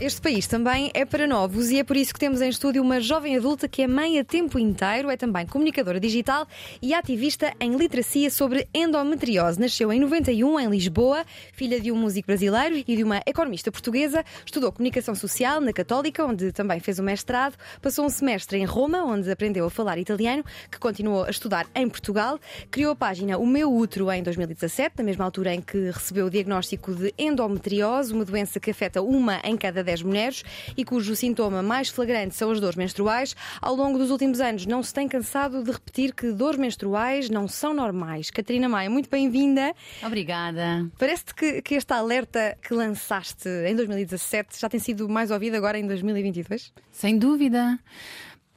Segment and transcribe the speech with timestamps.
[0.00, 3.02] Este país também é para novos e é por isso que temos em estúdio uma
[3.02, 6.46] jovem adulta que é mãe a tempo inteiro, é também comunicadora digital
[6.80, 9.60] e ativista em literacia sobre endometriose.
[9.60, 11.22] Nasceu em 91 em Lisboa,
[11.52, 14.24] filha de um músico brasileiro e de uma economista portuguesa.
[14.46, 17.58] Estudou comunicação social na Católica, onde também fez o mestrado.
[17.82, 21.86] Passou um semestre em Roma, onde aprendeu a falar italiano, que continuou a estudar em
[21.86, 22.40] Portugal.
[22.70, 26.30] Criou a página O Meu Útero em 2017, na mesma altura em que recebeu o
[26.30, 30.44] diagnóstico de endometriose, uma doença que afeta uma em cada 10 mulheres
[30.76, 33.34] e cujo sintoma mais flagrante são as dores menstruais.
[33.60, 37.48] Ao longo dos últimos anos, não se tem cansado de repetir que dores menstruais não
[37.48, 38.30] são normais.
[38.30, 39.74] Catarina Maia, muito bem-vinda.
[40.04, 40.88] Obrigada.
[40.98, 45.78] Parece-te que, que este alerta que lançaste em 2017 já tem sido mais ouvido agora
[45.78, 46.72] em 2022?
[46.92, 47.78] Sem dúvida.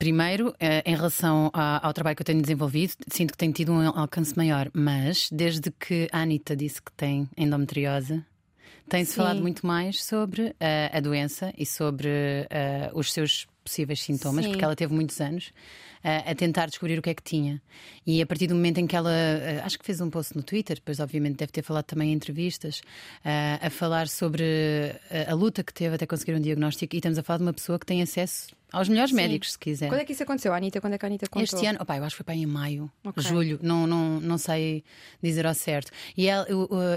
[0.03, 3.87] Primeiro, eh, em relação ao trabalho que eu tenho desenvolvido, sinto que tenho tido um
[3.87, 8.21] alcance maior, mas desde que a Anitta disse que tem endometriose,
[8.97, 10.55] tem-se falado muito mais sobre uh,
[10.91, 14.51] a doença e sobre uh, os seus possíveis sintomas, Sim.
[14.51, 15.51] porque ela teve muitos anos
[16.03, 17.61] uh, a tentar descobrir o que é que tinha.
[18.05, 20.43] E a partir do momento em que ela, uh, acho que fez um post no
[20.43, 22.79] Twitter, depois obviamente deve ter falado também em entrevistas,
[23.25, 24.43] uh, a falar sobre
[25.27, 27.79] a luta que teve até conseguir um diagnóstico, e estamos a falar de uma pessoa
[27.79, 29.17] que tem acesso aos melhores Sim.
[29.17, 29.87] médicos, se quiser.
[29.87, 30.81] Quando é que isso aconteceu, Anitta?
[30.81, 31.43] Quando é que a Anitta contou?
[31.43, 33.23] Este ano, opa, eu acho que foi para em maio, okay.
[33.23, 34.83] julho, não, não, não sei
[35.21, 35.91] dizer ao certo.
[36.17, 36.47] E ela,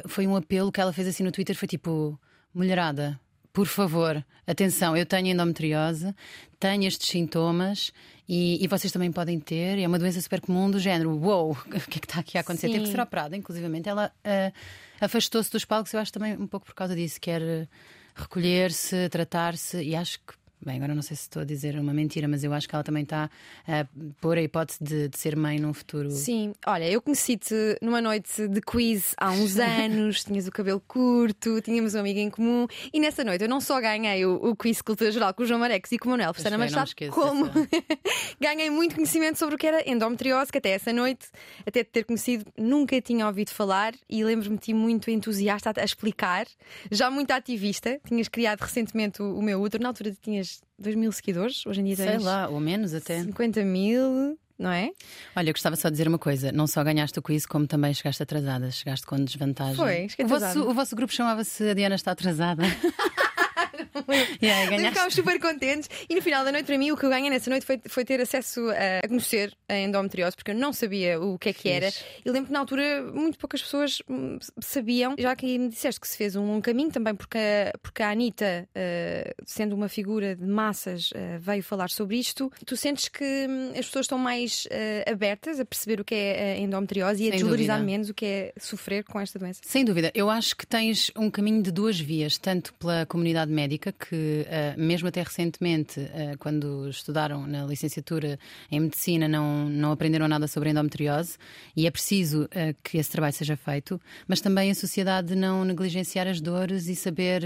[0.07, 2.19] foi um apelo que ela fez assim no Twitter: foi tipo,
[2.55, 3.21] mulherada,
[3.57, 6.15] por favor, atenção, eu tenho endometriose,
[6.61, 7.91] tenho estes sintomas
[8.29, 9.79] e, e, vocês também podem ter.
[9.79, 11.13] É uma doença super comum do género.
[11.13, 12.67] Uou, wow, o que é que está aqui a acontecer?
[12.67, 12.75] Sim.
[12.75, 13.89] Teve que ser operada, inclusivamente.
[13.89, 14.53] Ela uh,
[15.01, 17.19] afastou-se dos palcos, eu acho também um pouco por causa disso.
[17.19, 17.67] Quer
[18.15, 20.35] recolher-se, tratar-se e acho que
[20.67, 22.83] Bem, agora não sei se estou a dizer uma mentira, mas eu acho que ela
[22.83, 23.31] também está
[23.69, 23.87] a
[24.21, 26.11] pôr a hipótese de, de, ser mãe num futuro.
[26.11, 31.61] Sim, olha, eu conheci-te numa noite de quiz há uns anos, tinhas o cabelo curto,
[31.61, 34.83] tínhamos um amigo em comum, e nessa noite eu não só ganhei o, o quiz
[34.83, 37.49] Cultura Geral com o João Marex e com o Manuel Festana Machado, como?
[38.43, 41.29] ganhei muito conhecimento sobre o que era endometriose, que até essa noite,
[41.65, 45.81] até te ter conhecido, nunca tinha ouvido falar, e lembro-me de ti muito entusiasta a,
[45.81, 46.45] a explicar,
[46.91, 50.97] já muito ativista, tinhas criado recentemente o, o meu útero, na altura tinhas tens 2
[50.97, 52.09] mil seguidores, hoje em dia tens.
[52.09, 53.23] Sei lá, ou menos até.
[53.23, 54.39] 50 mil.
[54.59, 54.91] Não é?
[55.35, 57.93] Olha, eu gostava só de dizer uma coisa: não só ganhaste o quiz, como também
[57.93, 59.77] chegaste atrasada, chegaste com desvantagem.
[59.77, 62.63] Foi, o vosso, o vosso grupo chamava-se A Diana Está Atrasada.
[64.43, 65.89] yeah, ficámos super contentes.
[66.09, 68.05] E no final da noite, para mim, o que eu ganhei nessa noite foi, foi
[68.05, 71.69] ter acesso a, a, conhecer a endometriose, porque eu não sabia o que é que
[71.69, 71.89] era.
[72.25, 76.09] E lembro que na altura muito poucas pessoas hum, sabiam, já que me disseste que
[76.09, 80.35] se fez um, um caminho também, porque a, porque a Anitta, uh, sendo uma figura
[80.35, 82.51] de massas, uh, veio falar sobre isto.
[82.65, 86.55] Tu sentes que hum, as pessoas estão mais uh, abertas a perceber o que é
[86.55, 89.61] a endometriose e a desvalorizar menos o que é sofrer com esta doença?
[89.65, 90.11] Sem dúvida.
[90.15, 94.81] Eu acho que tens um caminho de duas vias, tanto pela comunidade médica, que uh,
[94.81, 98.39] mesmo até recentemente, uh, quando estudaram na licenciatura
[98.71, 101.37] em medicina, não, não aprenderam nada sobre endometriose
[101.77, 102.49] e é preciso uh,
[102.83, 107.43] que esse trabalho seja feito, mas também a sociedade não negligenciar as dores e saber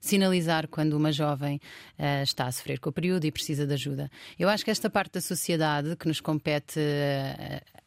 [0.00, 1.60] sinalizar quando uma jovem
[2.22, 4.10] está a sofrer com o período e precisa de ajuda.
[4.38, 6.80] Eu acho que esta parte da sociedade que nos compete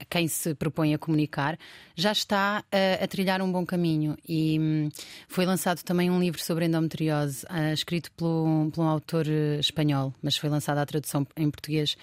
[0.10, 1.58] quem se propõe a comunicar
[1.96, 2.64] já está
[3.02, 4.90] a, trilhar um bom caminho e um,
[5.28, 7.46] foi lançado também um livro sobre endometriose,
[7.82, 11.98] escrito pelo, por um autor eh, espanhol, mas foi lançada a tradução em português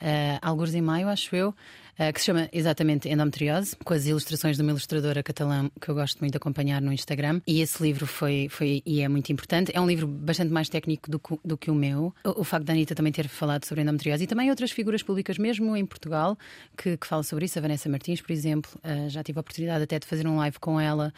[0.00, 1.54] uh, alguns em maio, acho eu.
[1.94, 5.94] Uh, que se chama exatamente Endometriose, com as ilustrações de uma ilustradora catalã que eu
[5.94, 7.40] gosto muito de acompanhar no Instagram.
[7.46, 9.70] E esse livro foi, foi e é muito importante.
[9.72, 12.12] É um livro bastante mais técnico do, do que o meu.
[12.24, 15.38] O, o, facto da Anitta também ter falado sobre endometriose e também outras figuras públicas,
[15.38, 16.36] mesmo em Portugal,
[16.76, 17.60] que, que falam sobre isso.
[17.60, 20.58] A Vanessa Martins, por exemplo, uh, já tive a oportunidade até de fazer um live
[20.58, 21.14] com ela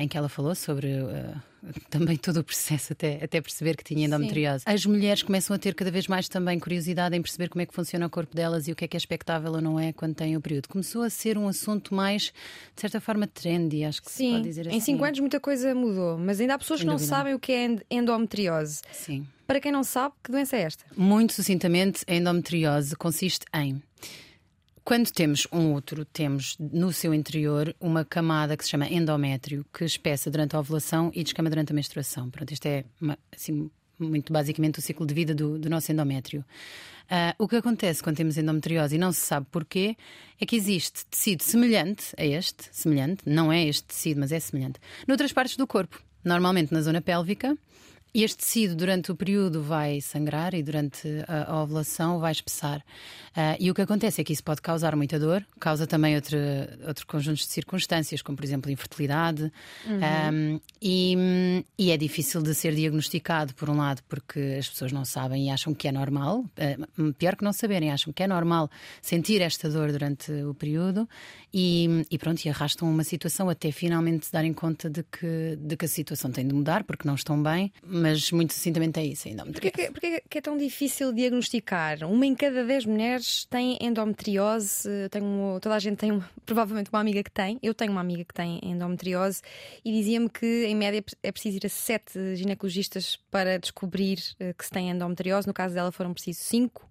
[0.00, 0.88] em que ela falou sobre
[1.90, 4.64] também todo o processo até, até perceber que tinha endometriose.
[4.64, 4.70] Sim.
[4.72, 7.74] As mulheres começam a ter cada vez mais também curiosidade em perceber como é que
[7.74, 10.14] funciona o corpo delas e o que é que é expectável ou não é quando
[10.14, 10.68] têm o período.
[10.68, 12.32] Começou a ser um assunto mais,
[12.74, 14.26] de certa forma, trendy, acho que Sim.
[14.26, 14.76] se pode dizer assim.
[14.76, 17.52] Em cinco anos muita coisa mudou, mas ainda há pessoas que não sabem o que
[17.52, 18.82] é endometriose.
[18.92, 19.26] Sim.
[19.46, 20.84] Para quem não sabe, que doença é esta?
[20.94, 23.82] Muito sucintamente, a endometriose consiste em
[24.88, 29.84] quando temos um útero, temos no seu interior uma camada que se chama endométrio, que
[29.84, 32.30] espessa durante a ovulação e descama durante a menstruação.
[32.30, 36.42] Pronto, isto é uma, assim, muito basicamente o ciclo de vida do, do nosso endométrio.
[37.04, 39.94] Uh, o que acontece quando temos endometriose e não se sabe porquê
[40.40, 44.80] é que existe tecido semelhante a este, semelhante, não é este tecido, mas é semelhante,
[45.06, 47.58] noutras partes do corpo, normalmente na zona pélvica
[48.14, 52.78] este tecido, durante o período, vai sangrar e durante a, a ovulação vai espessar.
[53.30, 56.38] Uh, e o que acontece é que isso pode causar muita dor, causa também outro,
[56.86, 59.52] outro conjunto de circunstâncias, como por exemplo infertilidade.
[59.86, 60.00] Uhum.
[60.32, 65.04] Um, e, e, é difícil de ser diagnosticado, por um lado, porque as pessoas não
[65.04, 66.44] sabem e acham que é normal.
[66.98, 68.70] Uh, pior que não saberem, acham que é normal
[69.02, 71.08] sentir esta dor durante o período
[71.52, 75.76] e, e pronto, e arrastam uma situação até finalmente se darem conta de que, de
[75.76, 79.28] que a situação tem de mudar, porque não estão bem mas muito sucintamente é isso,
[79.28, 79.90] endometriose.
[79.92, 82.04] Porquê, que é tão difícil diagnosticar?
[82.04, 87.22] Uma em cada dez mulheres tem endometriose, tenho, toda a gente tem provavelmente uma amiga
[87.22, 89.42] que tem, eu tenho uma amiga que tem endometriose
[89.84, 94.64] e dizia-me que em média é preciso ir a sete ginecologistas para descobrir eh, que
[94.64, 96.88] se tem endometriose, no caso dela foram precisos cinco.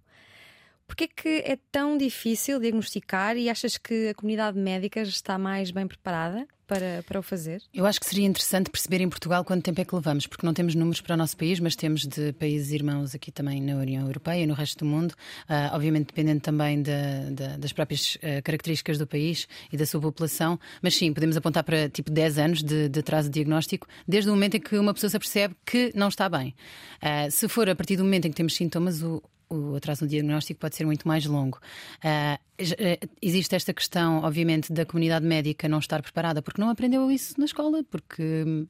[0.86, 5.86] Porquê que é tão difícil diagnosticar e achas que a comunidade médica está mais bem
[5.86, 6.48] preparada?
[6.68, 7.62] Para, para o fazer?
[7.72, 10.52] Eu acho que seria interessante perceber em Portugal quanto tempo é que levamos, porque não
[10.52, 14.06] temos números para o nosso país, mas temos de países irmãos aqui também na União
[14.06, 16.92] Europeia e no resto do mundo, uh, obviamente dependendo também de,
[17.32, 21.64] de, das próprias uh, características do país e da sua população, mas sim, podemos apontar
[21.64, 25.08] para tipo 10 anos de, de atraso diagnóstico, desde o momento em que uma pessoa
[25.08, 26.54] se apercebe que não está bem.
[27.02, 30.10] Uh, se for a partir do momento em que temos sintomas, o, o atraso no
[30.10, 31.58] diagnóstico pode ser muito mais longo.
[31.98, 37.34] Uh, existe esta questão, obviamente, da comunidade médica não estar preparada porque não aprendeu isso
[37.38, 38.44] na escola, porque.
[38.46, 38.66] Hum,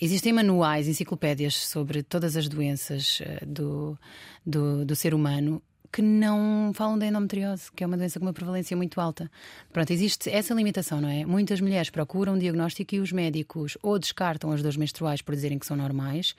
[0.00, 3.98] existem manuais, enciclopédias sobre todas as doenças uh, do,
[4.46, 5.60] do, do, ser humano
[5.92, 9.30] que não falam da endometriose, que é uma doença com uma prevalência muito alta.
[9.72, 11.24] Pronto, existe essa limitação, não é?
[11.24, 15.58] Muitas mulheres procuram um diagnóstico e os médicos ou descartam as dores menstruais por dizerem
[15.58, 16.34] que são normais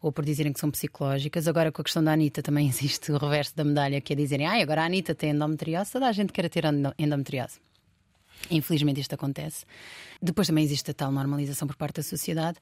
[0.00, 1.48] ou por dizerem que são psicológicas.
[1.48, 4.46] Agora, com a questão da Anitta, também existe o reverso da medalha, que é dizerem,
[4.46, 6.64] ah, agora a Anitta tem endometriose, toda a gente quer ter
[6.98, 7.60] endometriose.
[8.50, 9.64] Infelizmente isto acontece.
[10.20, 12.58] Depois também existe a tal normalização por parte da sociedade.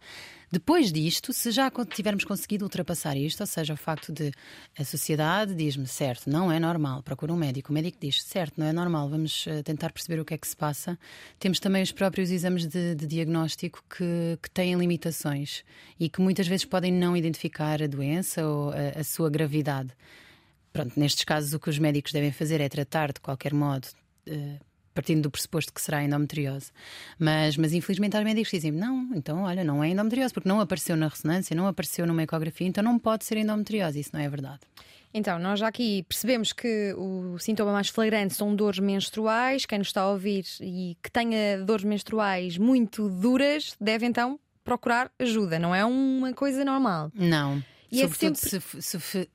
[0.51, 4.33] Depois disto, se já tivermos conseguido ultrapassar isto, ou seja, o facto de
[4.79, 8.67] a sociedade diz-me, certo, não é normal, procura um médico, o médico diz, certo, não
[8.67, 10.99] é normal, vamos uh, tentar perceber o que é que se passa.
[11.39, 15.63] Temos também os próprios exames de, de diagnóstico que, que, têm limitações
[15.99, 19.91] e que muitas vezes podem não identificar a doença ou a, a sua gravidade.
[20.73, 23.89] Pronto, nestes casos, o que os médicos devem fazer é tratar de qualquer modo.
[24.95, 26.73] Partindo do pressuposto que será endometriose.
[27.19, 30.61] Mas, mas infelizmente há médicos que dizem: não, então olha, não é endometriose, porque não
[30.61, 34.01] apareceu na ressonância, não apareceu numa ecografia, então não pode ser endometriose.
[34.01, 34.61] Isso não é verdade.
[35.13, 39.67] Então, nós já aqui percebemos que o sintoma mais flagrante são dores menstruais.
[39.67, 45.11] Quem nos está a ouvir e que tenha dores menstruais muito duras deve então procurar
[45.19, 47.11] ajuda, não é uma coisa normal.
[47.13, 47.63] Não.
[47.91, 48.83] E é Sobretudo é sempre...
[48.83, 49.29] se, se,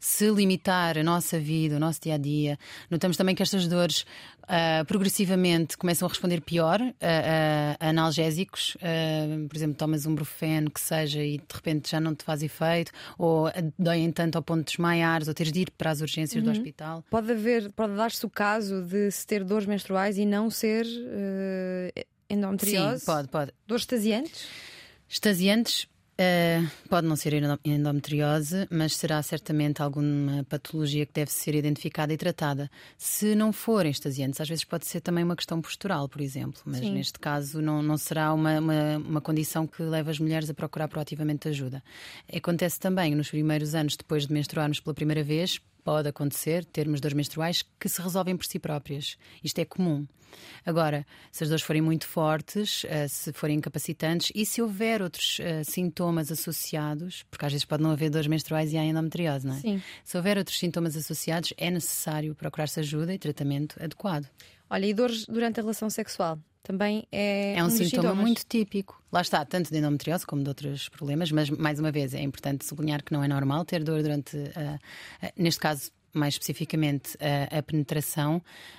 [0.00, 2.58] se limitar a nossa vida, o nosso dia a dia,
[2.90, 4.04] notamos também que estas dores
[4.42, 8.76] uh, progressivamente começam a responder pior a, a, a analgésicos.
[8.76, 12.42] Uh, por exemplo, tomas um brufeno que seja e de repente já não te faz
[12.42, 16.42] efeito, ou doem tanto ao ponto de desmaiares, ou teres de ir para as urgências
[16.44, 16.52] uhum.
[16.52, 17.04] do hospital.
[17.10, 22.04] Pode haver, pode dar-se o caso de se ter dores menstruais e não ser uh,
[22.28, 23.00] endometriose?
[23.00, 23.52] Sim, pode, pode.
[23.66, 24.46] Dores extasiantes?
[25.08, 27.32] Extasiantes, Uh, pode não ser
[27.64, 32.70] endometriose, mas será certamente alguma patologia que deve ser identificada e tratada.
[32.98, 36.80] Se não forem extasiantes, às vezes pode ser também uma questão postural, por exemplo, mas
[36.80, 36.92] Sim.
[36.92, 40.86] neste caso não, não será uma, uma, uma, condição que leva as mulheres a procurar
[40.86, 41.82] proativamente ajuda.
[42.32, 47.16] Acontece também nos primeiros anos depois de menstruarmos pela primeira vez, pode acontecer termos dores
[47.16, 49.16] menstruais que se resolvem por si próprias.
[49.42, 50.06] Isto é comum.
[50.64, 55.38] Agora, se as dores forem muito fortes, uh, se forem incapacitantes e se houver outros
[55.38, 59.54] uh, sintomas associados, porque às vezes pode não haver dores menstruais e há endometriose, não
[59.54, 59.60] é?
[59.60, 59.82] Sim.
[60.04, 64.26] Se houver outros sintomas associados, é necessário procurar-se ajuda e tratamento adequado.
[64.70, 66.38] Olha, e dores durante a relação sexual?
[66.62, 69.01] Também é, é um, um sintoma muito típico.
[69.12, 72.64] Lá está, tanto de endometriose como de outros problemas, mas mais uma vez é importante
[72.64, 77.58] sublinhar que não é normal ter dor durante, uh, uh, neste caso, mais especificamente a,
[77.58, 78.36] a penetração.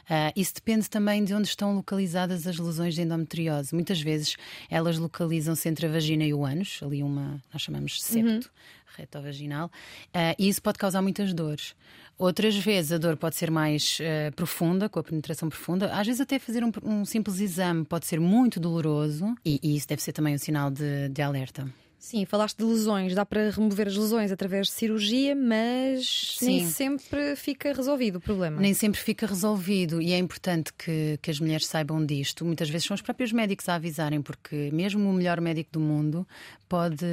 [0.09, 3.73] Uh, isso depende também de onde estão localizadas as lesões de endometriose.
[3.73, 4.35] Muitas vezes
[4.69, 8.47] elas localizam-se entre a vagina e o ânus, ali uma, nós chamamos de septo.
[8.47, 11.75] Uhum retovaginal, uh, e isso pode causar muitas dores.
[12.17, 15.93] Outras vezes a dor pode ser mais uh, profunda, com a penetração profunda.
[15.93, 19.87] Às vezes, até fazer um, um simples exame pode ser muito doloroso, e, e, isso
[19.87, 21.67] deve ser também um sinal de, de alerta.
[22.03, 26.45] Sim, falaste de lesões, dá para remover as lesões através de cirurgia, mas Sim.
[26.47, 28.59] nem sempre fica resolvido o problema.
[28.59, 32.43] Nem sempre fica resolvido e é importante que, que as mulheres saibam disto.
[32.43, 36.27] Muitas vezes são os próprios médicos a avisarem, porque mesmo o melhor médico do mundo
[36.67, 37.05] pode,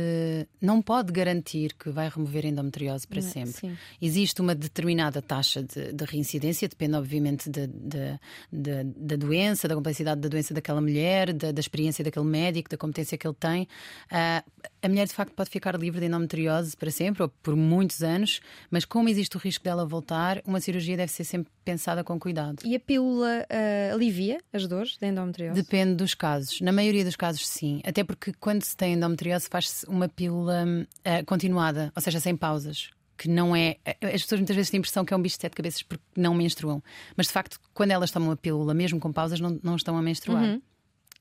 [0.60, 3.52] não pode garantir que vai remover endometriose para Não, sempre.
[3.52, 3.78] sim.
[4.02, 10.20] Existe uma determinada taxa de, de reincidência, depende obviamente da, da, da, doença, da complexidade
[10.20, 13.68] da doença daquela mulher, da, da experiência daquele médico, da competência que ele tem.
[14.10, 14.42] Ah,
[14.82, 18.40] a mulher de facto pode ficar livre de endometriose para sempre ou por muitos anos,
[18.70, 22.62] mas como existe o risco dela voltar, uma cirurgia deve ser sempre pensada com cuidado.
[22.64, 25.60] E a pílula ah, alivia as dores da endometriose?
[25.60, 26.60] Depende dos casos.
[26.60, 27.80] Na maioria dos casos, sim.
[27.84, 30.64] Até porque quando se tem endometriose, faz-se uma pílula
[31.04, 32.90] ah, continuada, ou seja, sem pausas.
[33.16, 33.76] Que não é.
[34.02, 36.02] As pessoas muitas vezes têm a impressão que é um bicho de sete cabeças porque
[36.16, 36.82] não menstruam.
[37.14, 40.00] Mas de facto, quando elas tomam a pílula, mesmo com pausas, não, não estão a
[40.00, 40.42] menstruar.
[40.42, 40.62] Uhum.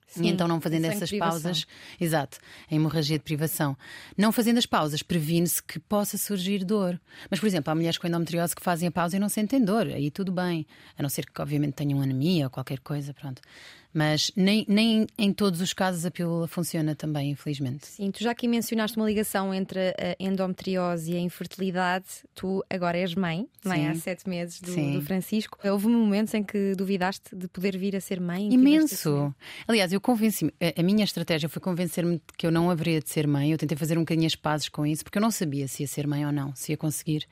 [0.09, 1.67] Sim, E então, não fazendo sem essas pausas,
[2.01, 2.39] exato,
[2.69, 3.77] a hemorragia de privação.
[4.17, 6.99] Não fazendo as pausas, previne-se que possa surgir dor.
[7.29, 9.87] Mas, por exemplo, há mulheres com endometriose que fazem a pausa e não sentem dor,
[9.87, 10.65] aí tudo bem.
[10.97, 13.41] A não ser que, obviamente, tenham anemia ou qualquer coisa, pronto.
[13.91, 17.87] Mas nem, nem em todos os casos a pílula funciona também, infelizmente.
[17.87, 22.05] Sim, tu já aqui mencionaste uma ligação entre a endometriose e a infertilidade.
[22.35, 23.87] Tu agora és mãe, mãe Sim.
[23.87, 25.57] há sete meses do, do Francisco.
[25.63, 28.53] Houve momentos em que duvidaste de poder vir a ser mãe?
[28.53, 29.33] Imenso!
[29.67, 33.09] Aliás, eu convenci-me, a, a minha estratégia foi convencer-me de que eu não haveria de
[33.09, 33.51] ser mãe.
[33.51, 35.87] Eu tentei fazer um bocadinho as pazes com isso, porque eu não sabia se ia
[35.87, 37.25] ser mãe ou não, se ia conseguir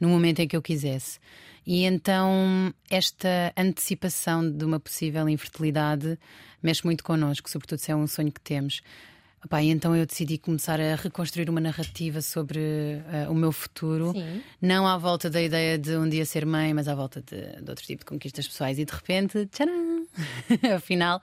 [0.00, 1.18] no momento em que eu quisesse.
[1.68, 6.18] E então, esta antecipação de uma possível infertilidade
[6.62, 8.80] mexe muito connosco, sobretudo se é um sonho que temos.
[9.44, 14.12] Epá, e então eu decidi começar a reconstruir uma narrativa sobre eh, o meu futuro,
[14.12, 14.42] Sim.
[14.62, 17.68] não à volta da ideia de um dia ser mãe, mas à volta de, de
[17.68, 18.78] outro tipo de conquistas pessoais.
[18.78, 20.06] E de repente, tcharam!
[20.74, 21.20] Afinal,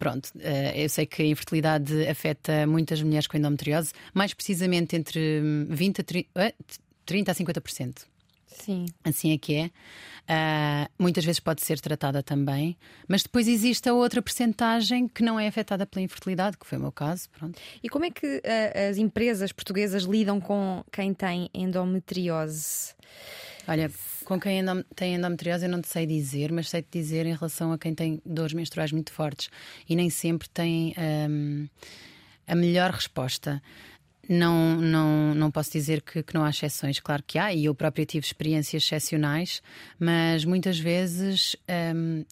[0.00, 5.40] pronto, eh, eu sei que a infertilidade afeta muitas mulheres com endometriose, mais precisamente entre
[5.40, 6.54] hum, 20 a 30, eh,
[7.06, 8.17] 30 a 50%.
[8.60, 8.86] Sim.
[9.04, 9.70] Assim é que é.
[10.26, 12.76] Ah, muitas vezes pode ser tratada também,
[13.08, 16.80] mas depois existe a outra percentagem que não é afetada pela infertilidade, que foi o
[16.80, 17.30] meu caso.
[17.30, 17.58] Pronto.
[17.82, 22.94] E como é que ah, as empresas portuguesas lidam com quem tem endometriose?
[23.66, 23.90] Olha,
[24.24, 24.62] com quem
[24.94, 27.94] tem endometriose eu não te sei dizer, mas sei te dizer em relação a quem
[27.94, 29.48] tem dores menstruais muito fortes
[29.88, 31.68] e nem sempre tem hum,
[32.46, 33.62] a melhor resposta.
[34.28, 37.74] Não, não, não posso dizer que, que não há exceções, claro que há, e eu
[37.74, 39.62] própria tive experiências excepcionais,
[39.98, 41.56] mas muitas vezes,
[41.94, 42.24] hum,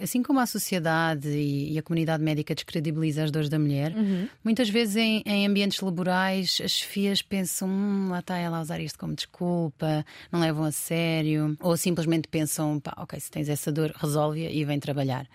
[0.00, 3.92] assim como a sociedade e, e a comunidade médica descredibiliza as dores da mulher,
[4.42, 8.80] muitas vezes em, em ambientes laborais as chefias pensam, hum, lá está ela a usar
[8.80, 13.70] isto como desculpa, não levam a sério, ou simplesmente pensam, pá, ok, se tens essa
[13.70, 15.28] dor, resolve-a e vem trabalhar.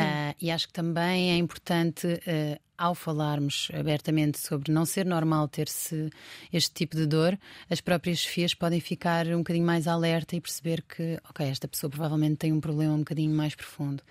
[0.00, 5.46] Ah, e acho que também é importante, ah, ao falarmos abertamente sobre não ser normal
[5.46, 6.10] ter-se
[6.52, 7.38] este tipo de dor,
[7.70, 11.90] as próprias chefias podem ficar um bocadinho mais alerta e perceber que, ok, esta pessoa
[11.90, 14.02] provavelmente tem um problema um bocadinho mais profundo.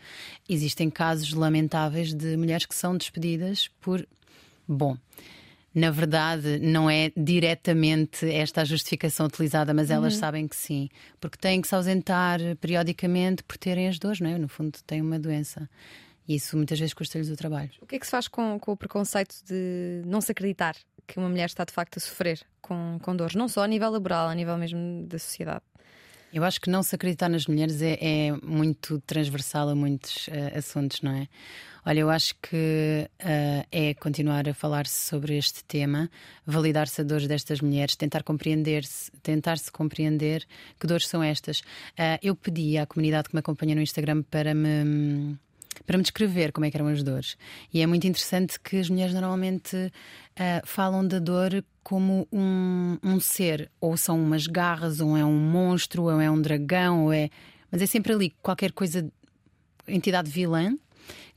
[0.47, 4.07] Existem casos lamentáveis de mulheres que são despedidas por.
[4.67, 4.97] Bom.
[5.73, 11.37] Na verdade, não é diretamente esta a justificação utilizada, mas elas sabem que sim, porque
[11.37, 14.37] têm que se ausentar periodicamente por terem as dores, não é?
[14.37, 15.69] No fundo, têm uma doença.
[16.27, 17.71] E isso muitas vezes custa-lhes o trabalho.
[17.81, 20.75] O que é que se faz com, com o preconceito de não se acreditar
[21.07, 23.89] que uma mulher está de facto a sofrer com, com dores, não só a nível
[23.89, 25.63] laboral, a nível mesmo da sociedade?
[26.33, 30.57] Eu acho que não se acreditar nas mulheres é, é muito transversal a muitos eh,
[30.57, 31.27] assuntos, não é?
[31.85, 36.09] Olha, eu acho que eh, é continuar a falar-se sobre este tema,
[36.45, 40.45] validar-se a dores destas mulheres, tentar compreender-se, tentar-se compreender
[40.79, 41.63] que dores são estas.
[41.97, 45.37] Eh, eu pedi à comunidade que me acompanha no Instagram para me
[45.85, 47.37] para me descrever como é que eram as dores.
[47.73, 49.91] E é muito interessante que as mulheres normalmente
[50.37, 55.37] ah, falam da dor como um, um ser, ou são umas garras, ou é um
[55.37, 57.29] monstro, ou é um dragão, ou é.
[57.71, 59.09] Mas é sempre ali qualquer coisa,
[59.87, 60.75] entidade vilã.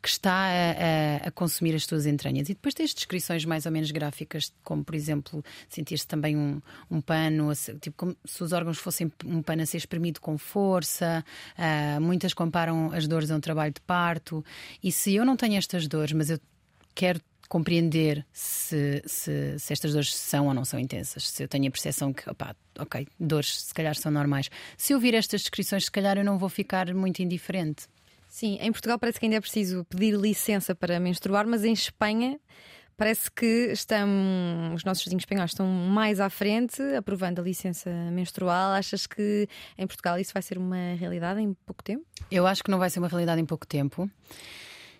[0.02, 2.48] Que está a, a- a consumir as tuas entranhas.
[2.48, 7.00] E depois tens descrições mais ou menos gráficas, como por exemplo, sentir-se também um, um
[7.00, 11.24] pano, tipo como se os órgãos fossem um pano a ser espremido com força.
[11.56, 14.44] Ah, muitas comparam as dores a um trabalho de parto.
[14.82, 16.38] E se eu não tenho estas dores, mas eu
[16.94, 21.28] quero compreender se, se, se estas dores são ou não são intensas.
[21.28, 24.50] Se eu tenho a percepção que, opá, ok, dores se calhar são normais.
[24.76, 27.86] Se eu vir estas descrições, se calhar eu não vou ficar muito indiferente.
[28.34, 32.40] Sim, em Portugal parece que ainda é preciso pedir licença para menstruar, mas em Espanha
[32.96, 34.08] parece que estão,
[34.74, 38.72] os nossos vizinhos espanhóis estão mais à frente, aprovando a licença menstrual.
[38.72, 39.48] Achas que
[39.78, 42.04] em Portugal isso vai ser uma realidade em pouco tempo?
[42.28, 44.10] Eu acho que não vai ser uma realidade em pouco tempo.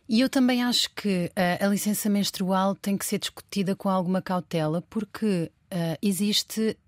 [0.08, 4.22] E eu também acho que uh, a licença menstrual tem que ser discutida com alguma
[4.22, 6.78] cautela, porque uh, existe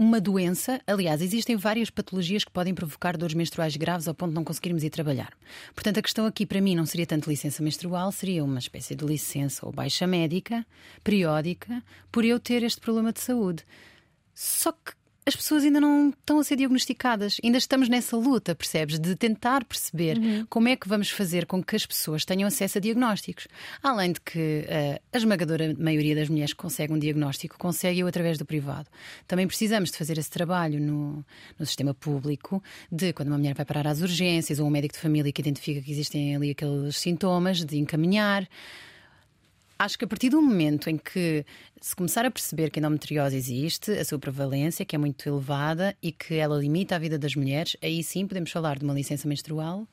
[0.00, 4.34] uma doença, aliás, existem várias patologias que podem provocar dores menstruais graves ao ponto de
[4.34, 5.30] não conseguirmos ir trabalhar.
[5.74, 9.04] Portanto, a questão aqui para mim não seria tanto licença menstrual, seria uma espécie de
[9.04, 10.66] licença ou baixa médica,
[11.04, 13.62] periódica, por eu ter este problema de saúde.
[14.34, 14.92] Só que
[15.26, 17.36] as pessoas ainda não estão a ser diagnosticadas.
[17.44, 18.98] Ainda estamos nessa luta, percebes?
[18.98, 20.46] De tentar perceber uhum.
[20.48, 23.46] como é que vamos fazer com que as pessoas tenham acesso a diagnósticos.
[23.82, 28.38] Além de que uh, a esmagadora maioria das mulheres que consegue um diagnóstico consegue-o através
[28.38, 28.88] do privado.
[29.26, 31.24] Também precisamos de fazer esse trabalho no,
[31.58, 35.00] no sistema público, de quando uma mulher vai parar às urgências ou um médico de
[35.00, 38.48] família que identifica que existem ali aqueles sintomas, de encaminhar
[39.80, 41.44] acho que a partir do momento em que
[41.80, 45.96] se começar a perceber que a endometriose existe, a sua prevalência, que é muito elevada
[46.02, 49.26] e que ela limita a vida das mulheres, aí sim podemos falar de uma licença
[49.26, 49.88] menstrual.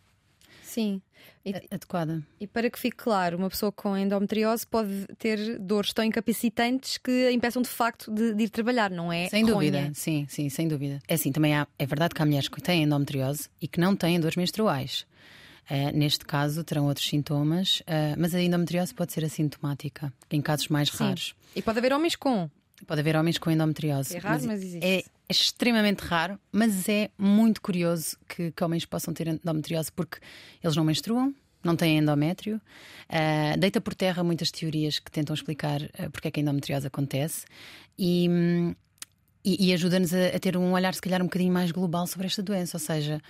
[0.61, 1.01] Sim.
[1.45, 2.21] E, adequada.
[2.41, 7.27] E para que fique claro, uma pessoa com endometriose pode ter dores tão incapacitantes que
[7.27, 9.29] a impeçam de facto de, de ir trabalhar, não é?
[9.29, 10.99] Sem dúvida, sim, sim, sem dúvida.
[11.07, 13.95] É assim, também há, é verdade que há mulheres que têm endometriose e que não
[13.95, 15.07] têm dores menstruais.
[15.69, 20.69] Uh, neste caso, terão outros sintomas, uh, mas a endometriose pode ser assintomática, em casos
[20.69, 21.03] mais Sim.
[21.03, 21.35] raros.
[21.53, 22.49] E pode haver homens com.
[22.85, 24.15] Pode haver homens com endometriose.
[24.15, 24.85] É raro, mas, mas existe.
[24.85, 30.19] É, extremamente raro, mas é muito curioso que, que, homens possam ter endometriose porque
[30.63, 31.33] eles não menstruam,
[31.63, 32.61] não têm endométrio.
[33.09, 36.87] Uh, deita por terra muitas teorias que tentam explicar uh, porque é que a endometriose
[36.87, 37.45] acontece
[37.97, 38.29] e,
[39.43, 42.27] e, e ajuda-nos a, a ter um olhar, se calhar, um bocadinho mais global sobre
[42.27, 42.77] esta doença.
[42.77, 43.21] Ou seja,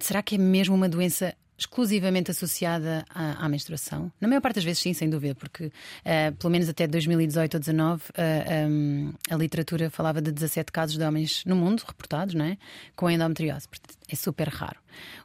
[0.00, 4.10] será que é mesmo uma doença exclusivamente associada à, à, menstruação?
[4.20, 7.60] Na maior parte das vezes, sim, sem dúvida, porque uh, pelo menos até 2018 ou
[7.60, 12.44] 2019 uh, um, a literatura falava de 17 casos de homens no mundo reportados não
[12.44, 12.58] é?
[12.96, 13.68] com endometriose.
[14.14, 14.78] É super raro.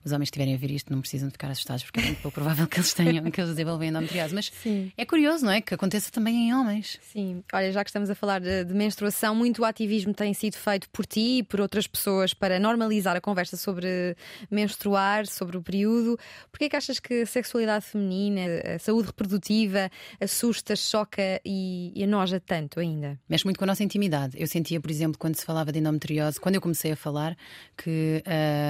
[0.04, 2.34] Os homens que estiverem a ver isto não precisam ficar assustados porque é muito pouco
[2.34, 4.34] provável que eles tenham, que eles desenvolvam endometriose.
[4.34, 4.92] Mas Sim.
[4.98, 5.62] é curioso, não é?
[5.62, 6.98] Que aconteça também em homens.
[7.14, 10.90] Sim, olha, já que estamos a falar de, de menstruação, muito ativismo tem sido feito
[10.90, 14.18] por ti e por outras pessoas para normalizar a conversa sobre
[14.50, 16.18] menstruar, sobre o período.
[16.52, 18.42] Porquê é que achas que a sexualidade feminina,
[18.76, 23.20] a saúde reprodutiva, assusta, choca e, e enoja tanto ainda?
[23.30, 24.36] Mexe muito com a nossa intimidade.
[24.36, 27.38] Eu sentia, por exemplo, quando se falava de endometriose, quando eu comecei a falar,
[27.78, 28.24] que.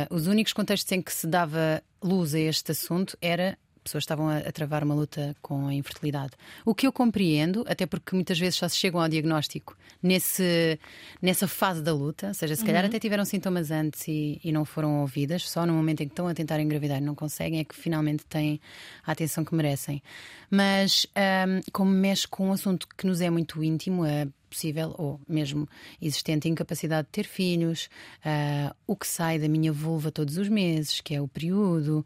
[0.10, 3.58] Os únicos contextos em que se dava luz a este assunto era
[3.90, 6.34] pessoas estavam a, a, travar uma luta com a infertilidade.
[6.66, 10.80] O que eu compreendo, até porque muitas vezes só se chegam ao diagnóstico nesse,
[11.22, 12.90] nessa fase da luta, ou seja, se calhar uhum.
[12.90, 16.28] até tiveram sintomas antes e, e, não foram ouvidas, só no momento em que estão
[16.28, 18.62] a tentar engravidar e não conseguem, é que finalmente têm
[19.06, 20.02] a atenção que merecem.
[20.50, 21.08] Mas
[21.48, 25.68] um, como mexe com um assunto que nos é muito íntimo, a possível ou mesmo
[26.02, 27.90] existente incapacidade de ter filhos,
[28.26, 32.06] uh, o que sai da minha vulva todos os meses, que é o período.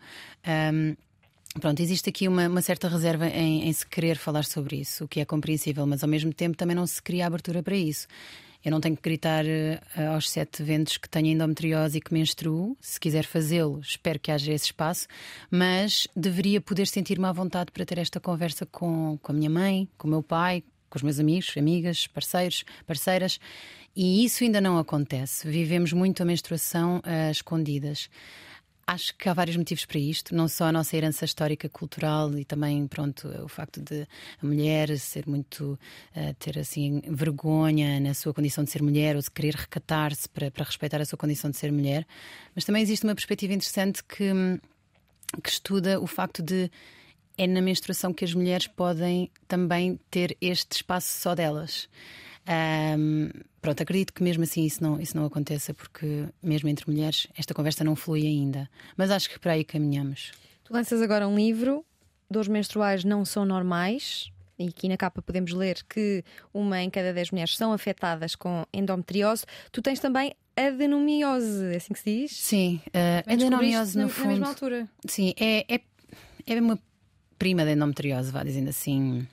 [0.73, 0.95] Um,
[1.59, 5.07] Pronto, existe aqui uma, uma certa reserva em, em, se querer falar sobre isso, o
[5.07, 8.07] que é compreensível, mas ao mesmo tempo também não se cria abertura para isso.
[8.63, 12.77] Eu não tenho que gritar uh, aos sete ventos que tenho endometriose e que menstruo.
[12.79, 15.05] Se quiser fazê-lo, espero que haja esse espaço,
[15.51, 19.87] mas deveria poder sentir-me à vontade para ter esta conversa com, com a minha mãe,
[19.97, 23.39] com o meu pai, com os meus amigos, amigas, parceiros, parceiras,
[23.95, 25.47] e isso ainda não acontece.
[25.47, 28.11] Vivemos muito a menstruação uh, escondidas.
[28.85, 32.45] Acho que há vários motivos para isto, não só a nossa herança histórica, cultural e
[32.45, 34.05] também, pronto, o facto de
[34.39, 35.79] a mulher ser muito,
[36.15, 40.51] uh, ter assim vergonha na sua condição de ser mulher ou de querer recatar-se para,
[40.51, 42.05] para respeitar a sua condição de ser mulher.
[42.53, 44.31] Mas também existe uma perspectiva interessante que,
[45.41, 46.69] que estuda o facto de
[47.37, 51.87] é na menstruação que as mulheres podem também ter este espaço só delas.
[52.47, 53.29] Um,
[53.61, 57.53] pronto, acredito que mesmo assim isso não, isso não aconteça, porque mesmo entre mulheres esta
[57.53, 58.69] conversa não flui ainda.
[58.97, 60.31] Mas acho que para aí caminhamos.
[60.63, 61.85] Tu lanças agora um livro,
[62.29, 64.31] Dores Menstruais Não São Normais.
[64.59, 68.65] E aqui na capa podemos ler que uma em cada dez mulheres são afetadas com
[68.71, 69.45] endometriose.
[69.71, 72.31] Tu tens também adenomiose, é assim que se diz?
[72.37, 74.25] Sim, uh, adenomiose no na, fundo.
[74.25, 74.87] Na mesma altura.
[75.07, 75.81] Sim, é, é,
[76.45, 76.79] é uma
[77.37, 79.27] prima da endometriose, vá dizendo assim,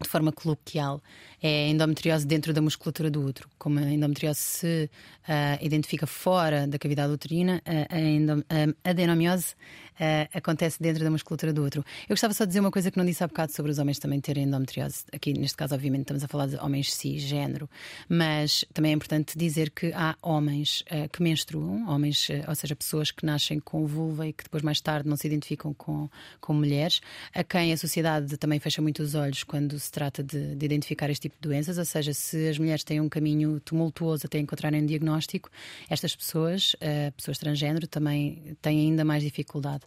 [0.00, 1.02] de forma coloquial
[1.42, 3.48] é endometriose dentro da musculatura do útero.
[3.58, 4.90] Como a endometriose se
[5.28, 9.54] uh, identifica fora da cavidade uterina, a, a adenomiose
[9.94, 11.84] uh, acontece dentro da musculatura do útero.
[12.02, 13.98] Eu gostava só de dizer uma coisa que não disse há bocado sobre os homens
[13.98, 15.04] também terem endometriose.
[15.12, 17.68] Aqui, neste caso, obviamente, estamos a falar de homens cisgênero,
[18.08, 23.10] mas também é importante dizer que há homens uh, que menstruam, homens, ou seja, pessoas
[23.10, 26.08] que nascem com vulva e que depois, mais tarde, não se identificam com,
[26.40, 27.00] com mulheres,
[27.34, 31.08] a quem a sociedade também fecha muito os olhos quando se trata de, de identificar
[31.10, 34.38] este tipo tipo de doenças, ou seja, se as mulheres têm um caminho tumultuoso até
[34.38, 35.50] encontrarem um diagnóstico,
[35.88, 39.84] estas pessoas, uh, pessoas transgênero, também têm ainda mais dificuldade.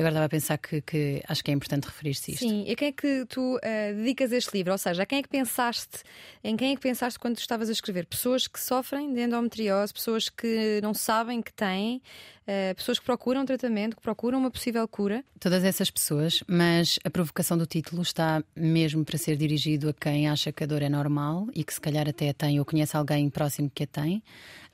[0.00, 2.40] E agora estava a pensar que, que acho que é importante referir-se isto.
[2.40, 3.60] Sim, e a quem é que tu uh,
[3.94, 4.72] dedicas este livro?
[4.72, 5.98] Ou seja, a quem é que pensaste,
[6.42, 8.06] em quem é que pensaste quando estavas a escrever?
[8.06, 12.00] Pessoas que sofrem de endometriose, pessoas que não sabem que têm,
[12.48, 15.22] uh, pessoas que procuram tratamento, que procuram uma possível cura?
[15.38, 20.30] Todas essas pessoas, mas a provocação do título está mesmo para ser dirigido a quem
[20.30, 22.96] acha que a dor é normal e que se calhar até a tem ou conhece
[22.96, 24.22] alguém próximo que a tem.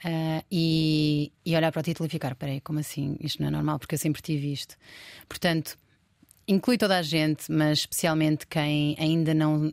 [0.05, 3.17] Uh, e, e olhar para o título e ficar: peraí, como assim?
[3.21, 4.77] Isto não é normal, porque eu sempre tive isto.
[5.29, 5.77] Portanto,
[6.47, 9.73] inclui toda a gente, mas especialmente quem ainda não,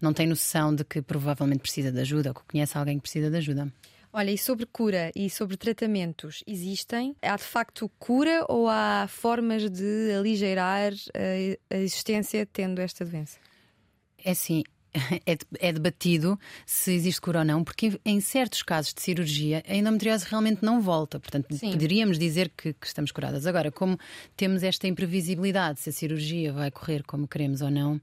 [0.00, 3.30] não tem noção de que provavelmente precisa de ajuda ou que conhece alguém que precisa
[3.30, 3.72] de ajuda.
[4.12, 7.14] Olha, e sobre cura e sobre tratamentos, existem?
[7.22, 13.38] Há de facto cura ou há formas de aligeirar a, a existência tendo esta doença?
[14.24, 14.64] É assim,
[15.26, 19.74] é, é, debatido se existe cura ou não, porque em certos casos de cirurgia a
[19.74, 21.20] endometriose realmente não volta.
[21.20, 21.72] Portanto, Sim.
[21.72, 23.46] poderíamos dizer que, que, estamos curadas.
[23.46, 23.98] Agora, como
[24.36, 28.00] temos esta imprevisibilidade se a cirurgia vai correr como queremos ou não,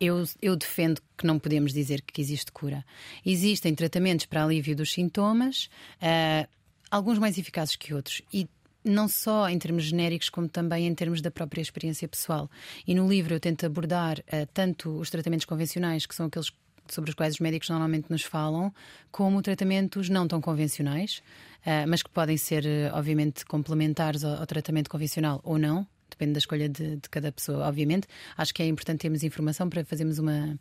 [0.00, 2.84] eu, eu defendo que não podemos dizer que existe cura.
[3.24, 5.68] Existem tratamentos para alívio dos sintomas,
[6.02, 6.48] uh,
[6.90, 8.22] alguns mais eficazes que outros.
[8.32, 8.48] E
[8.84, 12.50] não só em termos genéricos, como também em termos da própria experiência pessoal.
[12.86, 16.52] E no livro eu tento abordar uh, tanto os tratamentos convencionais, que são aqueles
[16.86, 18.72] sobre os quais os médicos normalmente nos falam,
[19.10, 21.22] como tratamentos não tão convencionais,
[21.60, 25.86] uh, mas que podem ser, uh, obviamente, complementares ao, ao, tratamento convencional ou não.
[26.10, 28.06] Depende da escolha de, de, cada pessoa, obviamente.
[28.36, 30.56] Acho que é importante termos informação para fazermos uma,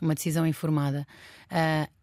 [0.00, 1.06] uma decisão informada.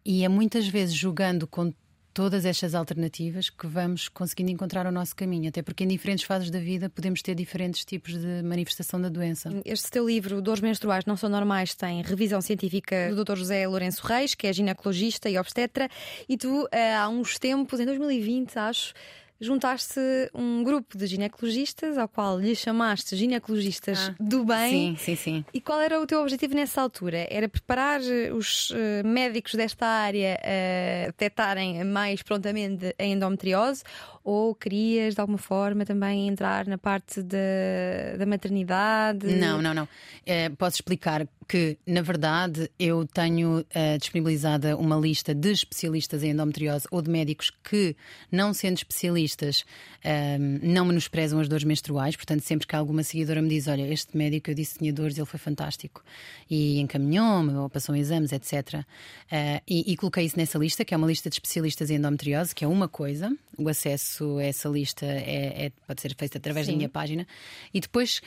[0.04, 1.72] e é muitas vezes julgando com
[2.16, 6.50] todas estas alternativas que vamos conseguindo encontrar o nosso caminho, até porque em diferentes fases
[6.50, 9.50] da vida podemos ter diferentes tipos de manifestação da doença.
[9.66, 13.36] Este teu livro, Dores Menstruais Não São Normais, tem revisão científica do Dr.
[13.36, 15.90] José Lourenço Reis, que é ginecologista e obstetra,
[16.26, 18.94] e tu, eh, há uns tempos, em 2020, acho,
[19.40, 20.00] juntaste
[20.34, 24.70] um grupo de ginecologistas ao qual lhe chamaste ginecologistas ah, do bem.
[24.70, 25.44] Sim, sim, sim.
[25.52, 27.26] E qual era o teu objetivo nessa altura?
[27.30, 33.82] Era preparar eh, os uh, médicos desta área a detectarem mais prontamente a endometriose
[34.24, 39.26] ou querias de alguma forma também entrar na parte da, da maternidade?
[39.26, 39.88] Não, não, não.
[40.24, 46.30] É, posso explicar que, na verdade, eu tenho uh, disponibilizada uma lista de especialistas em
[46.30, 47.94] endometriose ou de médicos que,
[48.30, 49.64] não sendo especialistas,
[50.04, 52.16] um, não menosprezam as dores menstruais.
[52.16, 55.16] Portanto, sempre que alguma seguidora me diz: Olha, este médico eu disse que tinha dores,
[55.16, 56.02] ele foi fantástico
[56.50, 58.74] e encaminhou-me ou passou exames, etc.
[58.74, 62.54] Uh, e, e coloquei isso nessa lista, que é uma lista de especialistas em endometriose,
[62.54, 63.32] que é uma coisa.
[63.56, 66.72] O acesso a essa lista é, é pode ser feito através Sim.
[66.72, 67.26] da minha página.
[67.72, 68.20] E depois,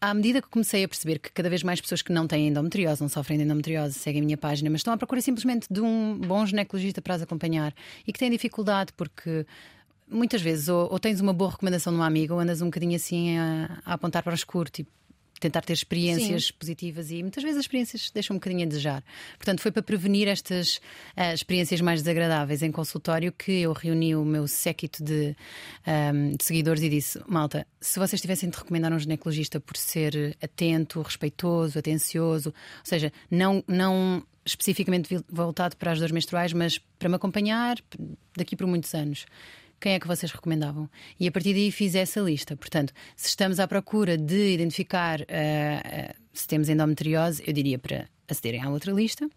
[0.00, 3.00] à medida que comecei a perceber que cada vez mais pessoas que não têm endometriose,
[3.00, 6.18] não sofrem de endometriose, seguem a minha página, mas estão à procura simplesmente de um
[6.18, 7.74] bom ginecologista para as acompanhar
[8.06, 9.46] e que têm dificuldade porque
[10.08, 12.96] muitas vezes ou, ou, tens uma boa recomendação de uma amiga ou andas um bocadinho
[12.96, 14.90] assim a, a apontar para o escuro, tipo,
[15.40, 16.52] tentar ter experiências Sim.
[16.58, 19.04] positivas e muitas vezes as experiências deixam um bocadinho a desejar.
[19.36, 20.76] Portanto, foi para prevenir estas
[21.16, 25.36] uh, experiências mais desagradáveis em consultório que eu reuni o meu séquito de,
[25.86, 29.76] um, ehm, de, seguidores e disse: Malta, se vocês tivessem de recomendar um ginecologista por
[29.76, 36.78] ser atento, respeitoso, atencioso, ou seja, não, não especificamente voltado para as dores menstruais, mas
[36.98, 37.76] para me acompanhar
[38.36, 39.26] daqui por muitos anos
[39.80, 40.88] quem é que vocês recomendavam?
[41.18, 42.56] E a partir daí fiz essa lista.
[42.56, 48.08] Portanto, se estamos à procura de identificar uh, uh, se temos endometriose, eu diria para
[48.28, 49.28] acederem à outra lista.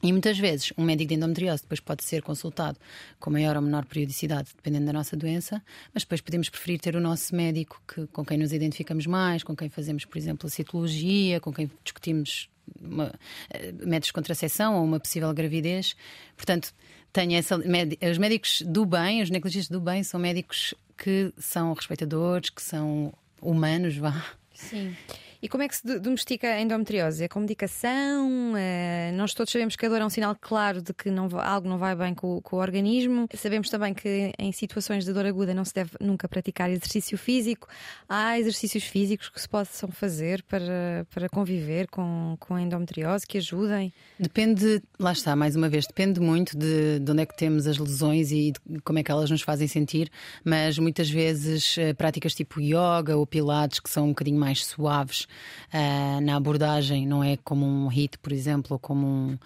[0.00, 2.78] E muitas vezes um médico de endometriose depois pode ser consultado
[3.18, 5.60] com maior ou menor periodicidade, dependendo da nossa doença,
[5.92, 9.56] mas depois podemos preferir ter o nosso médico que, com quem nos identificamos mais, com
[9.56, 12.48] quem fazemos, por exemplo, a citologia, com quem discutimos
[12.80, 13.12] uma,
[13.50, 15.96] eh, métodos de contracepção ou uma possível gravidez.
[16.36, 16.72] Portanto,
[17.12, 22.50] tenho essa, os médicos do bem, os ginecologistas do bem, são médicos que são respeitadores,
[22.50, 24.24] que são humanos, vá.
[24.54, 24.94] Sim.
[25.40, 27.22] E como é que se domestica a endometriose?
[27.22, 28.56] É com medicação?
[28.56, 29.12] É...
[29.14, 31.78] Nós todos sabemos que a dor é um sinal claro de que não, algo não
[31.78, 33.28] vai bem com, com, o organismo.
[33.34, 37.68] Sabemos também que em situações de dor aguda não se deve nunca praticar exercício físico.
[38.08, 43.38] Há exercícios físicos que se possam fazer para, para conviver com, com a endometriose que
[43.38, 43.92] ajudem?
[44.18, 47.78] Depende, lá está, mais uma vez, depende muito de, de onde é que temos as
[47.78, 50.10] lesões e de como é que elas nos fazem sentir,
[50.44, 55.27] mas muitas vezes eh, práticas tipo yoga ou pilates que são um bocadinho mais suaves
[55.72, 59.38] uh, na abordagem, não é como um hit, por exemplo, ou como um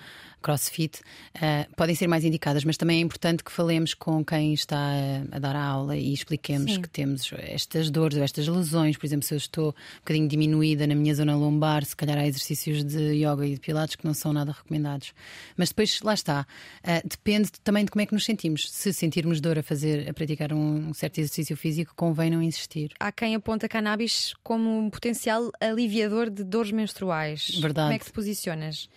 [0.43, 1.01] crossfit,
[1.37, 5.37] uh, podem ser mais indicadas, mas também é importante que falemos com quem está a,
[5.37, 6.83] a dar a aula e expliquemos Sim.
[6.83, 8.97] que temos estas dores ou estas lesões.
[8.97, 12.27] Por exemplo, se eu estou um bocadinho diminuída na minha zona lombar, se calhar há
[12.27, 15.13] exercícios de yoga e de pilates que não são nada recomendados.
[15.57, 16.47] Mas depois, lá está,
[16.85, 18.71] uh, depende também de como é que nos sentimos.
[18.71, 22.93] Se sentirmos dor a fazer, a praticar um, um certo exercício físico, convém não insistir.
[22.99, 27.51] Há quem aponta cannabis como um potencial aliviador de dores menstruais.
[27.61, 27.87] Verdade.
[27.87, 28.89] Como é que te posicionas?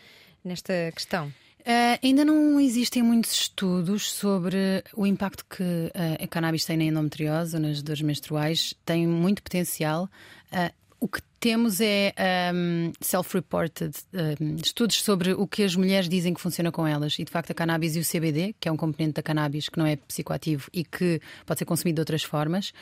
[0.45, 1.27] Nesta questão?
[1.61, 6.83] Uh, ainda não existem muitos estudos sobre o impacto que uh, a cannabis tem na
[6.83, 8.75] endometriose nas dores menstruais.
[8.85, 10.07] Tem muito potencial.
[10.53, 12.13] Uh, o que temos é
[12.53, 13.95] um, self-reported
[14.39, 17.17] um, estudos sobre o que as mulheres dizem que funciona com elas.
[17.19, 19.77] E de facto, a cannabis e o CBD, que é um componente da cannabis que
[19.77, 22.73] não é psicoativo e que pode ser consumido de outras formas,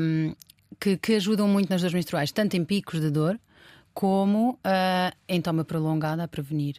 [0.00, 0.34] um,
[0.78, 3.38] que, que ajudam muito nas dores menstruais, tanto em picos de dor
[4.00, 6.76] como uh, em toma prolongada a prevenir.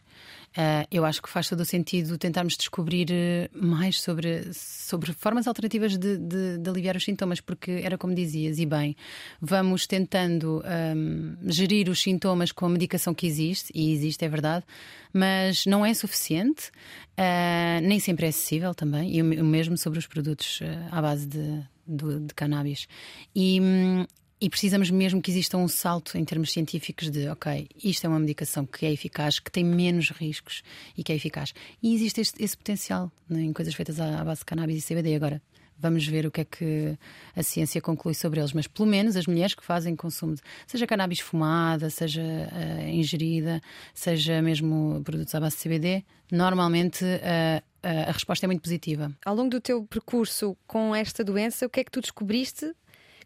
[0.58, 5.48] Uh, eu acho que faz todo o sentido tentarmos descobrir uh, mais sobre, sobre formas
[5.48, 8.96] alternativas de, de, de, aliviar os sintomas, porque era como dizias, e bem,
[9.40, 10.64] vamos tentando
[10.98, 14.66] um, gerir os sintomas com a medicação que existe, e existe, é verdade,
[15.14, 16.72] mas não é suficiente,
[17.20, 21.62] uh, nem sempre é acessível também, e o mesmo sobre os produtos à base de,
[21.88, 22.88] de, de cannabis.
[23.36, 24.08] E, hum,
[24.42, 28.20] e precisamos mesmo que exista um salto em termos científicos de, ok, isto é uma
[28.20, 30.64] medicação que é eficaz, que tem menos riscos
[30.98, 31.54] e que é eficaz.
[31.82, 34.88] E existe este, esse potencial né, em coisas feitas à, à base de cannabis e
[34.88, 35.14] CBD.
[35.14, 35.40] Agora,
[35.78, 36.98] vamos ver o que é que
[37.36, 38.52] a ciência conclui sobre eles.
[38.52, 43.62] Mas pelo menos as mulheres que fazem consumo, de, seja cannabis fumada, seja uh, ingerida,
[43.94, 49.12] seja mesmo produtos à base de CBD, normalmente uh, a resposta é muito positiva.
[49.24, 52.74] Ao longo do teu percurso com esta doença, o que é que tu descobriste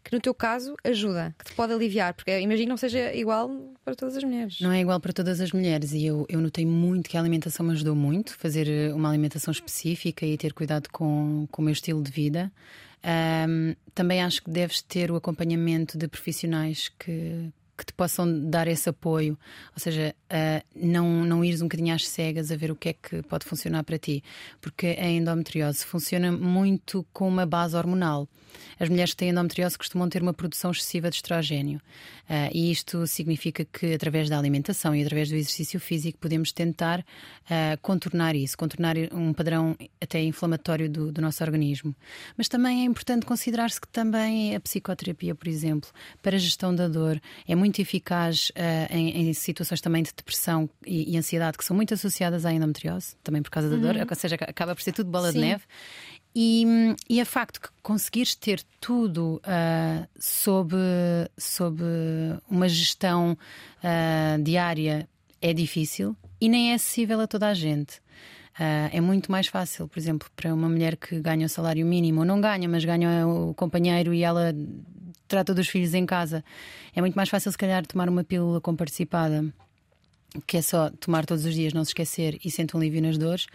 [0.06, 3.50] que no teu caso ajuda, que te pode aliviar, porque imagino que não seja igual
[3.84, 4.60] para todas as mulheres.
[4.60, 7.66] Não é igual para todas as mulheres e eu, eu notei muito que a alimentação
[7.66, 11.72] me ajudou muito, fazer eh, uma alimentação específica e ter cuidado com, com o meu
[11.72, 12.52] estilo de vida.
[13.48, 18.68] Um, também acho que deves ter o acompanhamento de profissionais que, que te possam dar
[18.68, 19.36] esse apoio,
[19.72, 22.92] ou seja, uh, não, não ires um bocadinho às cegas a ver o que é
[22.92, 24.22] que pode funcionar para ti,
[24.60, 28.28] porque a endometriose funciona muito com uma base hormonal.
[28.78, 31.80] As mulheres que têm endometriose costumam ter uma produção excessiva de estrogênio.
[32.28, 37.00] Uh, e isto significa que, através da alimentação e através do exercício físico, podemos tentar
[37.00, 41.94] uh, contornar isso, contornar um padrão até inflamatório do, do nosso organismo.
[42.36, 45.90] Mas também é importante considerar-se que também a psicoterapia, por exemplo,
[46.22, 50.68] para a gestão da dor, é muito eficaz uh, em, em, situações também de depressão
[50.86, 53.82] e, e, ansiedade, que são muito associadas à endometriose, também por causa da uhum.
[53.82, 55.40] dor, ou seja, acaba por ser tudo bola Sim.
[55.40, 55.64] de neve.
[56.38, 56.66] E,
[57.08, 60.76] e é facto que conseguires ter tudo uh, sob,
[61.38, 61.82] sob
[62.46, 65.08] uma gestão uh, diária
[65.40, 67.96] é difícil e nem é acessível a toda a gente.
[68.60, 72.20] Uh, é muito mais fácil, por exemplo, para uma mulher que ganha o salário mínimo,
[72.20, 74.54] ou não ganha, mas ganha o companheiro e ela
[75.26, 76.44] trata dos filhos em casa.
[76.94, 79.42] É muito mais fácil, se calhar, tomar uma pílula comparticipada,
[80.46, 83.18] que é só tomar todos os dias, não se esquecer e sente um alívio nas
[83.18, 83.46] dores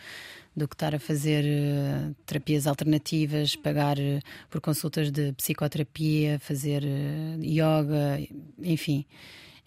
[0.55, 6.83] do que estar a fazer uh, terapias alternativas, pagar uh, por consultas de psicoterapia, fazer
[6.83, 8.19] uh, yoga,
[8.61, 9.05] enfim.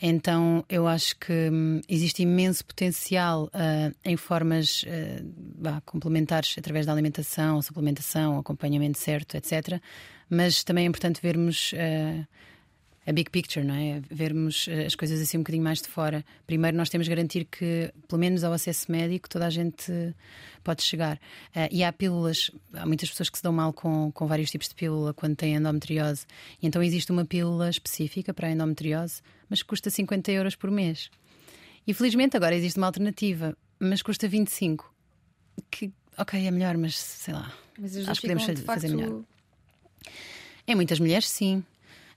[0.00, 3.48] Então eu acho que hum, existe imenso potencial
[4.05, 4.85] em formas
[5.57, 9.81] bah, complementares através da alimentação, suplementação, acompanhamento certo, etc.
[10.29, 11.72] Mas também é importante vermos
[13.07, 14.01] a big picture, não é?
[14.11, 16.25] Vermos eh, as coisas assim um bocadinho mais de fora.
[16.47, 19.93] Primeiro, nós temos de garantir que, pelo menos ao acesso médico, toda a gente
[20.62, 21.17] pode chegar.
[21.55, 24.69] Uh, e há pílulas, há muitas pessoas que se dão mal com, com vários tipos
[24.69, 26.25] de pílula quando têm endometriose.
[26.62, 30.71] E então existe uma pílula específica para a endometriose, mas que custa 50 euros por
[30.71, 31.11] mês.
[31.87, 34.93] E felizmente agora existe uma alternativa, mas custa 25.
[35.71, 37.53] Que, ok, é melhor, mas sei lá.
[37.79, 39.23] Mas acho que podemos fazer, fazer melhor.
[40.67, 41.62] Em muitas mulheres, sim.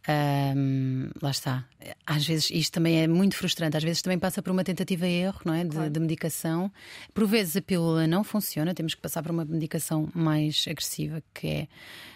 [0.09, 1.65] Um, lá está.
[2.05, 3.75] Às vezes isto também é muito frustrante.
[3.75, 5.63] Às vezes também passa por uma tentativa erro, não é?
[5.63, 5.89] De, claro.
[5.89, 6.71] de, medicação.
[7.13, 11.47] Por vezes a pílula não funciona, temos que passar por uma medicação mais agressiva, que
[11.47, 11.67] é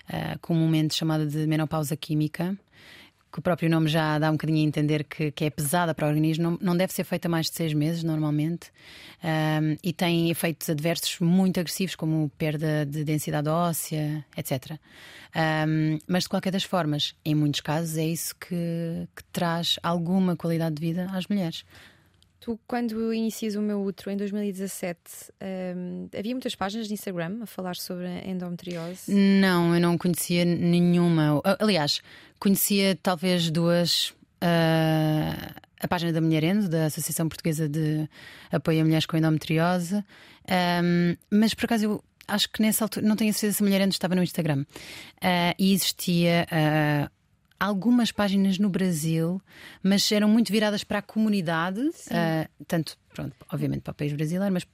[0.09, 2.57] uh, comumente chamada de menopausa química
[3.31, 6.05] que o próprio nome já dá um bocadinho a entender que, que é pesada para
[6.05, 8.71] o organismo, não, não, deve ser feita mais de seis meses normalmente
[9.23, 14.71] um, e tem efeitos adversos muito agressivos, como perda de densidade óssea, etc.
[15.33, 20.35] Um, mas de qualquer das formas, em muitos casos, é isso que, que traz alguma
[20.35, 21.63] qualidade de vida às mulheres.
[22.41, 24.99] Tu, quando inicias o meu útero em 2017,
[25.77, 29.13] um, havia muitas páginas de Instagram a falar sobre a endometriose?
[29.13, 31.39] Não, eu não conhecia nenhuma.
[31.59, 32.01] Aliás,
[32.39, 34.09] conhecia talvez duas.
[34.43, 38.09] Uh, a página da Mulher Endo, da Associação Portuguesa de
[38.51, 43.15] Apoio a Mulheres com Endometriose, um, mas por acaso eu acho que nessa altura, não
[43.15, 46.47] tenho certeza se a Mulher Endo estava no Instagram, uh, e existia.
[46.51, 47.20] Uh,
[47.61, 49.39] algumas páginas no Brasil,
[49.83, 54.51] mas eram muito viradas para a comunidade, uh, tanto, pronto, obviamente para o país brasileiro,
[54.51, 54.65] mas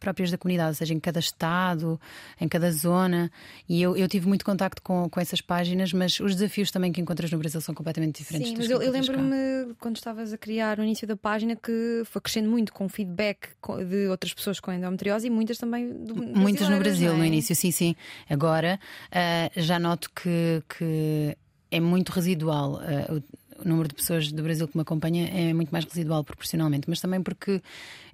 [0.00, 2.00] próprias da comunidade, ou seja, em cada estado,
[2.40, 3.30] em cada zona.
[3.68, 7.00] E eu, eu tive muito contacto com, com essas páginas, mas os desafios também que
[7.00, 8.50] encontras no Brasil são completamente diferentes.
[8.50, 12.20] Sim, mas eu, eu lembro-me quando estavas a criar no início da página que foi
[12.20, 13.50] crescendo muito com feedback
[13.88, 17.16] de outras pessoas com endometriose e muitas também do, Muitas no Brasil é?
[17.16, 17.94] no início, sim, sim.
[18.28, 21.36] Agora uh, já noto que, que
[21.72, 22.74] é muito residual.
[22.74, 23.22] Uh,
[23.64, 27.00] o número de pessoas do Brasil que me acompanha é muito mais residual proporcionalmente, mas
[27.00, 27.62] também porque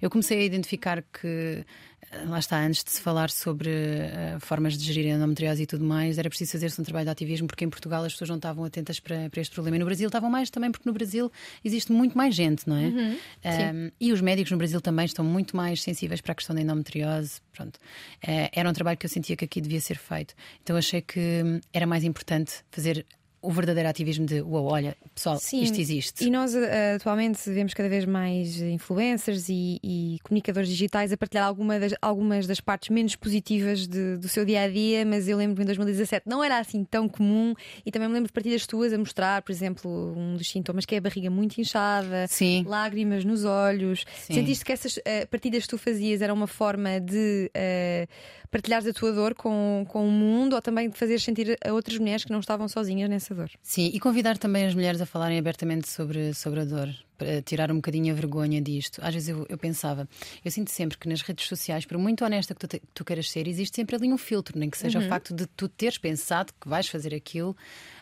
[0.01, 1.65] eu comecei a identificar que,
[2.11, 5.65] eh, lá está, antes de se falar sobre uh, formas de gerir a endometriose e
[5.65, 8.37] tudo mais, era preciso fazer-se um trabalho de ativismo, porque em Portugal as pessoas não
[8.37, 9.77] estavam atentas para, para este problema.
[9.77, 11.31] E no Brasil estavam mais também, porque no Brasil
[11.63, 12.85] existe muito mais gente, não é?
[12.85, 16.55] Uhum, um, e os médicos no Brasil também estão muito mais sensíveis para a questão
[16.55, 17.41] da endometriose.
[17.53, 17.75] Pronto.
[17.75, 20.33] Uh, era um trabalho que eu sentia que aqui devia ser feito.
[20.63, 23.05] Então achei que hum, era mais importante fazer
[23.41, 26.25] o verdadeiro ativismo de uau, olha, pessoal, Sim, isto existe.
[26.25, 31.45] E nós eh, atualmente vemos cada vez mais influencers e, e comunicadores digitais a partilhar
[31.45, 35.37] alguma das, algumas das partes menos positivas de, do seu dia a dia, mas eu
[35.37, 37.53] lembro que em 2017 não era assim tão comum
[37.85, 40.95] e também me lembro de partidas tuas a mostrar, por exemplo, um dos sintomas que
[40.95, 42.65] é a barriga muito inchada, Sim.
[42.67, 44.05] lágrimas nos olhos.
[44.17, 44.35] Sim.
[44.35, 48.07] Sentiste que essas uh, partidas que tu fazias eram uma forma de uh,
[48.51, 51.97] partilhares a tua dor com, com o mundo ou também de fazer sentir a outras
[51.97, 53.49] mulheres que não estavam sozinhas nessa dor.
[53.61, 57.71] Sim, e convidar também as mulheres a falarem abertamente sobre, sobre a dor, para tirar
[57.71, 58.99] um bocadinho a vergonha disto.
[59.03, 60.07] Às vezes eu, eu pensava,
[60.43, 63.29] eu sinto sempre que nas redes sociais, por muito honesta que tu, te, tu queiras
[63.29, 65.05] ser, existe sempre ali um filtro, nem que seja uhum.
[65.05, 67.55] o facto de tu teres pensado que vais fazer aquilo.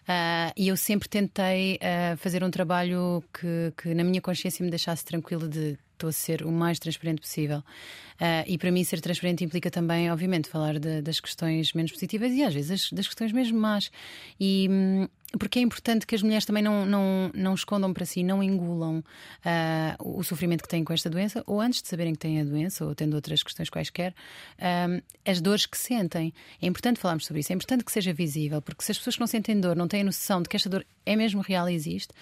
[0.04, 4.70] Uh, e eu sempre tentei uh, fazer um trabalho que, que na minha consciência me
[4.70, 7.60] deixasse tranquila de estou a ser o mais transparente possível.
[7.60, 12.32] Uh, e para mim, ser transparente implica também, obviamente, falar de, das questões menos positivas
[12.32, 13.92] e às vezes das, das questões mesmo más.
[14.40, 18.24] E, hum, porque é importante que as mulheres também não, não, não escondam para si,
[18.24, 22.20] não engulam uh, o sofrimento que têm com esta doença, ou antes de saberem que
[22.20, 24.14] têm a doença, ou tendo outras questões quaisquer,
[24.60, 26.34] uh, as dores que sentem.
[26.62, 29.20] É importante falarmos sobre isso, é importante que seja visível, porque se as pessoas que
[29.20, 32.14] não sentem dor não têm noção de que esta dor é mesmo real e existe,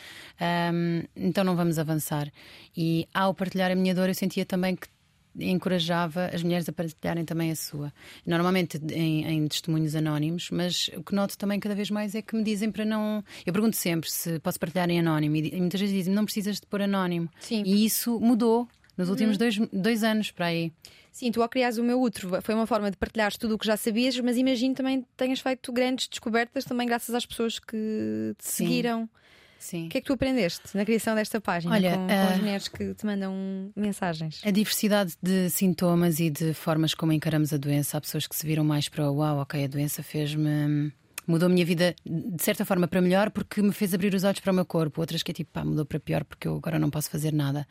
[0.74, 2.32] um, então não vamos avançar.
[2.76, 4.88] E ao partilhar a minha dor, eu sentia também que
[5.40, 7.94] encorajava as mulheres a partilharem também a sua.
[8.26, 12.36] Normalmente em, em, testemunhos anónimos, mas o que noto também cada vez mais é que
[12.36, 13.24] me dizem para não.
[13.46, 16.66] Eu pergunto sempre se posso partilhar em anónimo e, muitas vezes dizem não precisas de
[16.68, 17.30] pôr anónimo.
[17.40, 17.64] Sim.
[17.66, 18.68] E isso mudou
[18.98, 19.40] nos últimos uhum.
[19.40, 20.72] dois, dois anos para aí.
[21.12, 23.66] Sim, tu ao criares o meu útero foi uma forma de partilhares tudo o que
[23.66, 28.46] já sabias, mas imagino também tenhas feito grandes descobertas também graças às pessoas que te
[28.46, 28.66] Sim.
[28.66, 29.10] seguiram.
[29.66, 29.88] Sim.
[29.88, 32.68] O que é que tu aprendeste na criação desta página Olha, com, com as mulheres
[32.68, 34.40] que te mandam mensagens?
[34.46, 37.98] A diversidade de sintomas e de formas como encaramos a doença.
[37.98, 40.94] Há pessoas que se viram mais para o uau, ok, a doença fez-me
[41.28, 44.40] mudou a minha vida de certa forma para melhor porque me fez abrir os olhos
[44.40, 45.02] para o meu corpo.
[45.02, 47.68] Outras que é tipo, pá, mudou para pior porque eu agora não posso fazer nada.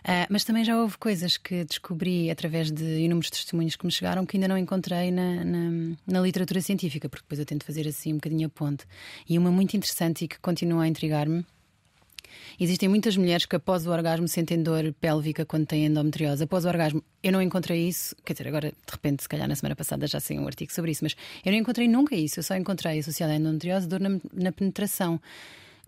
[0.00, 4.24] Uh, mas também já houve coisas que descobri através de inúmeros testemunhos que me chegaram
[4.24, 8.12] que ainda não encontrei na, na, na, literatura científica, porque depois eu tento fazer assim
[8.12, 8.84] um bocadinho a ponte.
[9.28, 11.44] E uma muito interessante e que continua a intrigar-me.
[12.60, 16.44] Existem muitas mulheres que após o orgasmo sentem dor pélvica quando têm endometriose.
[16.44, 18.14] Após o orgasmo, eu não encontrei isso.
[18.24, 20.90] Quer dizer, agora de repente, se calhar na semana passada já sei um artigo sobre
[20.90, 22.38] isso, mas eu não encontrei nunca isso.
[22.40, 25.20] Eu só encontrei associada à endometriose dor na, na penetração.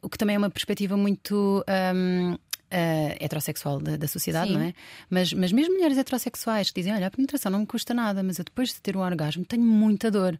[0.02, 2.38] O que também é uma perspectiva muito um,
[2.72, 4.56] uh, heterossexual da, da sociedade, Sim.
[4.56, 4.74] não é?
[5.08, 8.38] Mas, mas mesmo mulheres heterossexuais que dizem: Olha, a penetração não me custa nada, mas
[8.38, 10.38] eu depois de ter um orgasmo tenho muita dor.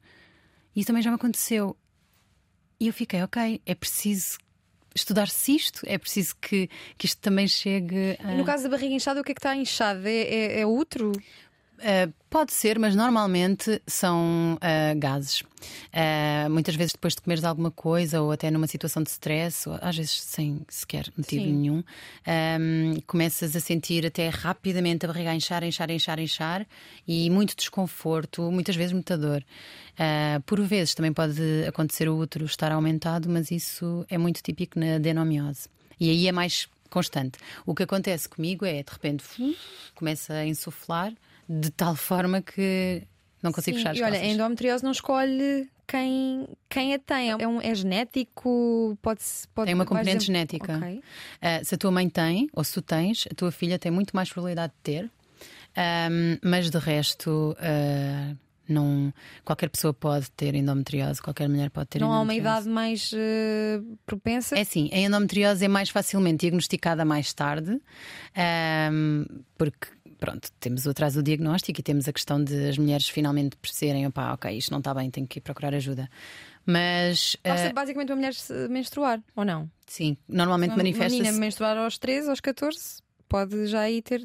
[0.74, 1.76] E isso também já me aconteceu.
[2.78, 4.38] E eu fiquei: Ok, é preciso
[4.94, 8.16] estudar-se isto, é preciso que, que isto também chegue.
[8.22, 8.32] A...
[8.32, 10.06] E no caso da barriga inchada, o que é que está inchado?
[10.06, 11.12] É, é, é útero?
[11.80, 15.40] Uh, pode ser, mas normalmente são uh, gases.
[15.40, 19.78] Uh, muitas vezes depois de comeres alguma coisa ou até numa situação de stress, ou
[19.80, 21.52] às vezes sem sequer motivo Sim.
[21.52, 21.82] nenhum,
[22.60, 26.66] um, começas a sentir até rapidamente a barriga a inchar, inchar, inchar, inchar
[27.08, 29.42] e muito desconforto, muitas vezes muita dor.
[30.44, 34.96] por vezes também pode acontecer o útero estar aumentado, mas isso é muito típico na
[34.96, 35.68] adenomiose.
[35.98, 37.38] E aí é mais constante.
[37.64, 39.24] O que acontece comigo é, de repente,
[39.94, 41.12] começa a insuflar
[41.52, 43.02] de tal forma que
[43.42, 47.30] não consigo Sim, fechar as e olha, a endometriose não escolhe quem, quem a tem.
[47.30, 48.96] É, um, é genético?
[49.02, 49.20] Pode,
[49.52, 50.76] pode Tem uma componente genética.
[50.76, 50.98] Okay.
[50.98, 54.14] Uh, se a tua mãe tem, ou se tu tens, a tua filha tem muito
[54.14, 55.10] mais probabilidade de ter.
[55.76, 58.36] Um, mas de resto, uh,
[58.68, 59.12] Não,
[59.44, 63.98] qualquer pessoa pode ter endometriose, qualquer mulher pode ter Não há uma idade mais uh,
[64.06, 64.56] propensa?
[64.56, 67.80] É sim, a endometriose é mais facilmente diagnosticada mais tarde,
[68.92, 69.24] um,
[69.58, 69.88] porque
[70.20, 74.06] pronto, temos o atraso do diagnóstico e temos a questão de as mulheres finalmente perceberem,
[74.06, 76.08] opá, ok, isto não está bem, tenho que ir procurar ajuda.
[76.64, 77.36] Mas.
[77.42, 78.34] Basta uh, basicamente uma mulher
[78.68, 79.68] menstruar, ou não?
[79.86, 81.16] Sim, normalmente manifesta-se.
[81.16, 84.24] Uma menina menstruar aos 13, aos 14, pode já aí ter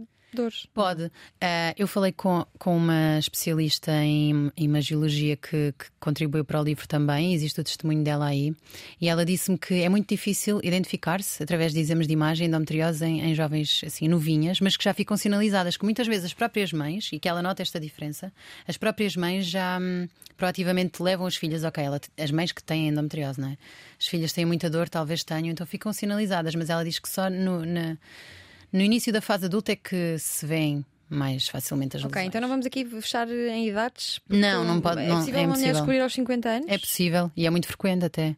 [0.74, 1.06] Pode.
[1.06, 6.88] Uh, eu falei com, com uma especialista em imagiologia que, que, contribuiu para o livro
[6.88, 8.54] também, existe o testemunho dela aí,
[9.00, 13.22] e ela disse-me que é muito difícil identificar-se através de exames de imagem endometriose em,
[13.22, 17.10] em jovens assim novinhas, mas que já ficam sinalizadas, que muitas vezes as próprias mães,
[17.12, 18.32] e que ela nota esta diferença,
[18.68, 20.08] as próprias mães já hum,
[20.38, 23.58] proativamente levam as filhas, ok, ela, as mães que têm endometriose, não é?
[24.00, 27.30] As filhas têm muita dor, talvez tenham, então ficam sinalizadas, mas ela diz que só
[27.30, 27.98] no, na
[28.76, 32.12] no início da fase adulta é que se vêem mais facilmente as lesões.
[32.12, 34.20] Ok, então não vamos aqui fechar em idades?
[34.28, 35.02] Não, não pode.
[35.02, 36.68] É não, possível é uma mulher descobrir aos 50 anos?
[36.70, 38.36] É possível e é muito frequente até.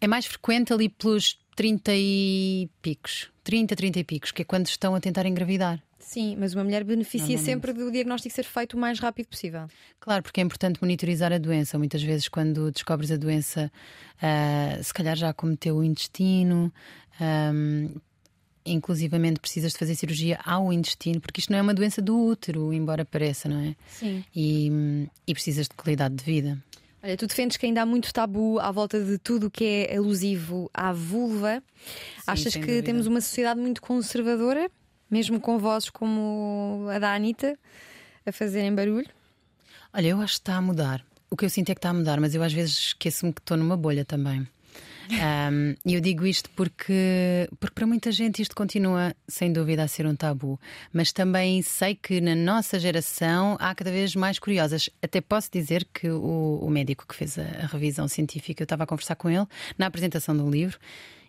[0.00, 3.30] É mais frequente ali pelos 30 e picos.
[3.44, 5.82] 30, 30 e picos, que é quando estão a tentar engravidar.
[5.98, 9.68] Sim, mas uma mulher beneficia sempre do diagnóstico ser feito o mais rápido possível.
[10.00, 11.76] Claro, porque é importante monitorizar a doença.
[11.76, 13.70] Muitas vezes, quando descobres a doença,
[14.16, 16.72] uh, se calhar já cometeu o intestino,
[17.20, 17.94] um,
[18.64, 22.72] inclusivamente precisas de fazer cirurgia ao intestino, porque isto não é uma doença do útero,
[22.72, 23.74] embora pareça, não é?
[23.88, 24.24] Sim.
[24.34, 26.62] E, e precisas de qualidade de vida.
[27.02, 29.96] Olha, tu defendes que ainda há muito tabu à volta de tudo o que é
[29.96, 31.62] alusivo à vulva.
[31.84, 32.82] Sim, Achas que dúvida.
[32.82, 34.68] temos uma sociedade muito conservadora,
[35.10, 37.56] mesmo com vozes como a da Anitta
[38.26, 39.06] a fazerem barulho?
[39.92, 41.04] Olha, eu acho que está a mudar.
[41.30, 43.40] O que eu sinto é que está a mudar, mas eu às vezes esqueço-me que
[43.40, 44.46] estou numa bolha também.
[45.84, 50.06] E eu digo isto porque, porque para muita gente isto continua, sem dúvida, a ser
[50.06, 50.60] um tabu.
[50.92, 54.90] Mas também sei que na nossa geração há cada vez mais curiosas.
[55.02, 58.84] Até posso dizer que o, o médico que fez a, a revisão científica, eu estava
[58.84, 59.46] a conversar com ele
[59.76, 60.78] na apresentação do livro,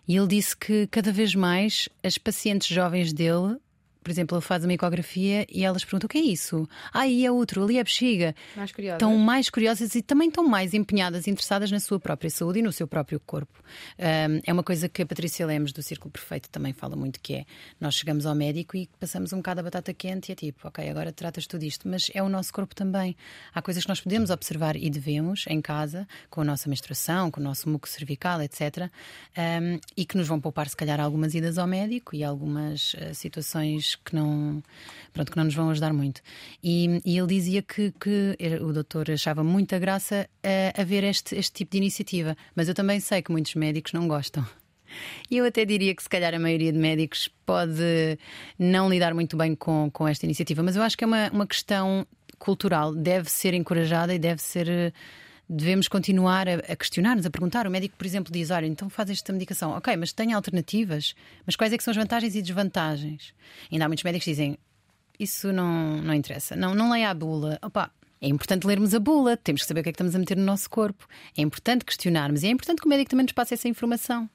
[0.06, 3.56] e ele disse que cada vez mais as pacientes jovens dele
[4.02, 6.68] por exemplo, ele faz uma ecografia e elas perguntam o que é isso?
[6.92, 8.34] Ah, e é outro, ali é a bexiga.
[8.56, 8.96] Mais curiosas.
[8.96, 12.72] Estão mais curiosas e também estão mais empenhadas, interessadas na sua própria saúde e no
[12.72, 13.62] seu próprio corpo.
[13.98, 17.34] Um, é uma coisa que a Patrícia Lemos, do Círculo Perfeito, também fala muito, que
[17.34, 17.44] é
[17.78, 20.88] nós chegamos ao médico e passamos um bocado a batata quente e é tipo, ok,
[20.88, 23.16] agora tratas tudo isto, mas é o nosso corpo também.
[23.54, 27.40] Há coisas que nós podemos observar e devemos em casa, com a nossa menstruação, com
[27.40, 28.90] o nosso muco cervical, etc.
[29.36, 33.14] Um, e que nos vão poupar, se calhar, algumas idas ao médico e algumas uh,
[33.14, 34.62] situações que não,
[35.12, 36.20] pronto, que não nos vão ajudar muito.
[36.62, 41.36] E, e ele dizia que, que, o doutor achava muita graça a, a ver este,
[41.36, 44.44] este tipo de iniciativa, mas eu também sei que muitos médicos não gostam.
[45.30, 48.18] E eu até diria que se calhar a maioria de médicos pode
[48.58, 51.46] não lidar muito bem com, com esta iniciativa, mas eu acho que é uma, uma
[51.46, 52.06] questão
[52.38, 54.92] cultural, deve ser encorajada e deve ser
[55.50, 57.66] devemos continuar a, a questionar-nos, a perguntar.
[57.66, 59.72] O médico, por exemplo, diz: Olha, então faz esta medicação.
[59.72, 61.14] Ok, mas tem alternativas?
[61.44, 63.34] Mas quais é que são as vantagens e desvantagens?
[63.70, 64.56] Ainda há muitos médicos que dizem:
[65.18, 66.54] Isso não, não interessa.
[66.54, 67.58] Não, não leia a bula.
[67.60, 67.90] Opa,
[68.20, 70.36] é importante lermos a bula, temos que saber o que é que estamos a meter
[70.36, 71.06] no nosso corpo.
[71.36, 74.30] É importante questionarmos e é importante que o médico também nos passe essa informação.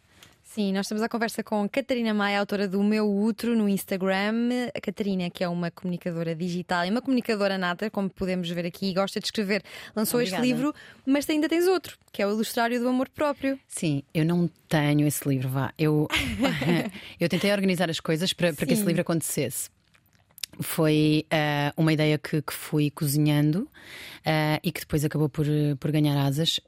[0.56, 4.70] Sim, nós estamos à conversa com Catarina Maia, autora do Meu Útero no Instagram.
[4.74, 8.94] A Catarina, que é uma comunicadora digital e uma comunicadora nata, como podemos ver aqui,
[8.94, 9.62] gosta de escrever,
[9.94, 10.42] lançou Obrigada.
[10.42, 10.74] este livro,
[11.06, 13.60] mas ainda tens outro, que é o Ilustrário do Amor Próprio.
[13.68, 15.74] Sim, eu não tenho esse livro, vá.
[15.78, 16.08] Eu,
[17.20, 19.70] eu tentei organizar as coisas para, para que esse livro acontecesse
[20.62, 23.64] foi uh, uma ideia que, que fui cozinhando
[24.26, 25.46] uh, e que depois acabou por,
[25.82, 26.62] por ganhar asas.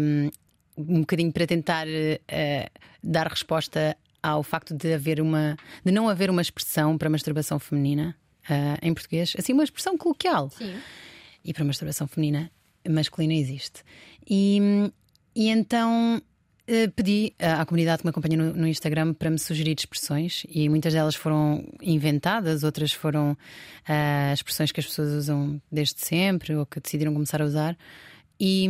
[0.00, 0.30] Um,
[0.76, 2.70] um bocadinho para tentar uh,
[3.02, 8.16] dar resposta ao facto de haver uma de não haver uma expressão para masturbação feminina
[8.50, 10.50] uh, em português, assim uma expressão coloquial.
[10.50, 10.74] Sim.
[11.44, 12.50] E para masturbação feminina
[12.88, 13.82] masculina existe.
[14.28, 14.60] E,
[15.34, 19.76] e então uh, pedi à comunidade que me acompanha no, no, Instagram para me sugerir
[19.78, 23.36] expressões e muitas delas foram inventadas, outras foram
[24.32, 27.76] expressões que as pessoas usam desde sempre ou que decidiram começar a usar.
[28.38, 28.68] E,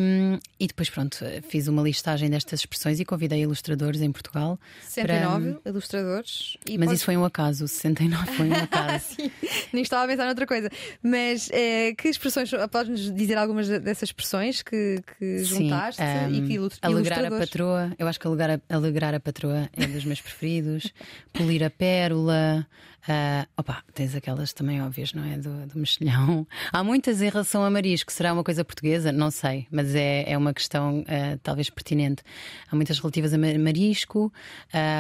[0.61, 4.61] e, depois, pronto, fiz uma listagem destas expressões e convidei ilustradores em Portugal.
[4.83, 5.71] 69 para...
[5.71, 6.57] ilustradores.
[6.69, 6.95] Mas pode...
[6.95, 9.17] isso foi um acaso, 69 foi um acaso.
[9.17, 9.31] Sim,
[9.73, 10.71] nem estava a pensar noutra coisa.
[11.03, 16.47] Mas é, que expressões, podes-nos dizer algumas dessas expressões que, que juntaste Sim, um, e
[16.47, 16.79] que ilust...
[16.83, 20.93] Alegrar a patroa, eu acho que alegrar a, alegrar a patroa é dos meus preferidos.
[21.33, 22.67] Polir a pérola.
[23.09, 25.39] Uh, opa, tens aquelas também óbvias, não é?
[25.39, 26.47] Do, do mexilhão.
[26.73, 29.13] Há muitas em relação a marisco, será uma coisa portuguesa?
[29.13, 32.25] Não sei, mas é, é uma questão uh, talvez pertinente.
[32.71, 34.33] Há muitas relativas a marisco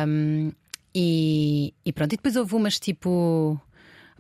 [0.07, 0.52] um,
[0.94, 2.12] e, e, pronto.
[2.12, 3.61] E depois houve umas tipo.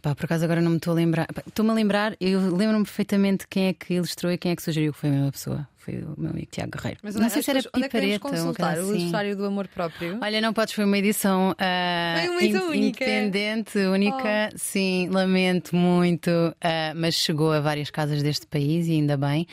[0.06, 1.26] Epá, por acaso agora não me estou a lembrar.
[1.48, 4.92] Estou-me a lembrar, eu lembro-me perfeitamente quem é que ilustrou e quem é que sugeriu
[4.92, 5.68] que foi a mesma pessoa.
[5.78, 7.00] Foi o meu amigo Tiago Guerreiro.
[7.02, 8.98] Mas não sei se era é pipareta ou consultar o assim.
[9.00, 10.18] Ilustório do Amor Próprio.
[10.22, 13.04] Olha, não podes, foi uma edição ah, Foi uma edição in- única.
[13.04, 13.08] Oh.
[13.08, 14.50] independente, única.
[14.54, 16.30] Sim, lamento muito,
[16.60, 19.44] ah, mas chegou a várias casas deste país e ainda bem.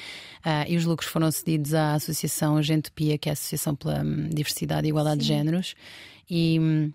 [0.45, 4.29] Ah, e os lucros foram cedidos à Associação Gentopia, que é a Associação pela hum,
[4.31, 5.73] Diversidade e Igualdade de Géneros.
[6.29, 6.91] E.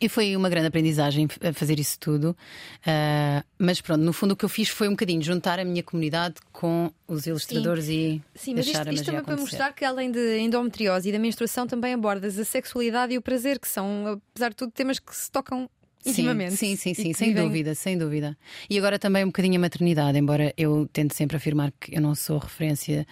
[0.00, 2.36] e foi uma grande aprendizagem f- fazer isso tudo.
[2.86, 5.82] Ah, mas pronto, no fundo o que eu fiz foi um bocadinho juntar a minha
[5.82, 9.72] comunidade com os ilustradores e Sim, mas deixar isto, a isto magia também para mostrar
[9.72, 13.68] que além de endometriose e da menstruação também abordas a sexualidade e o prazer, que
[13.68, 15.68] são, apesar de tudo, temas que se tocam
[16.04, 16.56] intimamente.
[16.56, 18.36] Sim, sim, sim, que sem vivem- dúvida, sem dúvida.
[18.68, 22.14] E agora também um bocadinho a maternidade, embora eu tente sempre afirmar que eu não
[22.16, 23.06] sou referência.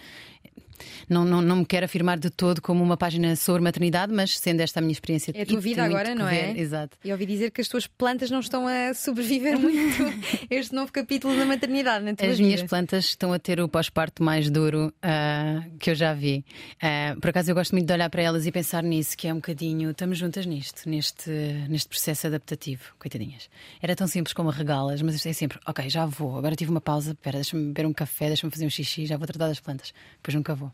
[1.09, 4.61] Não, não, não me quero afirmar de todo como uma página sobre maternidade, mas sendo
[4.61, 5.31] esta a minha experiência.
[5.35, 6.57] É a tua vida agora, não é?
[6.57, 6.97] Exato.
[7.03, 10.03] E ouvi dizer que as tuas plantas não estão a sobreviver muito
[10.49, 12.47] este novo capítulo da maternidade na tua As vida.
[12.47, 16.45] minhas plantas estão a ter o pós-parto mais duro ah, que eu já vi.
[16.81, 19.33] Ah, por acaso eu gosto muito de olhar para elas e pensar nisso, que é
[19.33, 19.91] um bocadinho.
[19.91, 21.29] Estamos juntas nisto, neste,
[21.69, 23.49] neste processo adaptativo, coitadinhas.
[23.81, 27.11] Era tão simples como regá-las, mas é sempre, ok, já vou, agora tive uma pausa,
[27.11, 29.93] espera, deixa-me beber um café, deixa-me fazer um xixi, já vou tratar das plantas.
[30.17, 30.70] Depois nunca vou.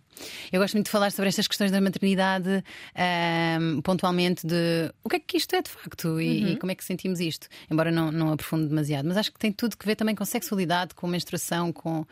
[0.52, 2.64] Eu gosto muito de falar sobre estas questões da maternidade,
[2.96, 6.76] ah, pontualmente, de o que é que isto é de facto e, e como é
[6.76, 7.48] que sentimos isto.
[7.70, 10.96] Embora não, não aprofunde demasiado, mas acho que tem tudo que ver também com sexualidade,
[10.96, 12.06] com menstruação, com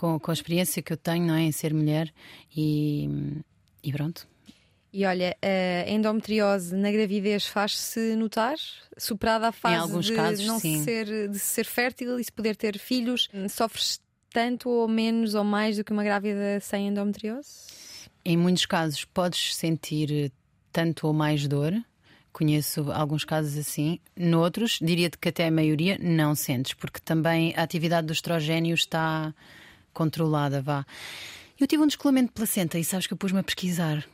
[0.00, 2.10] com, com a experiência que eu tenho não é, em ser mulher
[2.56, 3.06] e,
[3.82, 4.26] e pronto.
[4.92, 8.56] E olha, a endometriose na gravidez faz-se notar,
[8.96, 10.82] superada a fase de casos, não sim.
[10.82, 14.00] ser de ser fértil e se poder ter filhos, sofres
[14.32, 17.48] tanto ou menos ou mais do que uma grávida sem endometriose?
[18.24, 20.32] Em muitos casos podes sentir
[20.72, 21.72] tanto ou mais dor.
[22.32, 23.98] Conheço alguns casos assim.
[24.16, 29.34] Noutros, diria-te que até a maioria não sentes, porque também a atividade do estrogênio está
[29.92, 30.86] controlada, vá.
[31.58, 34.06] Eu tive um descolamento de placenta e sabes que eu pus-me a pesquisar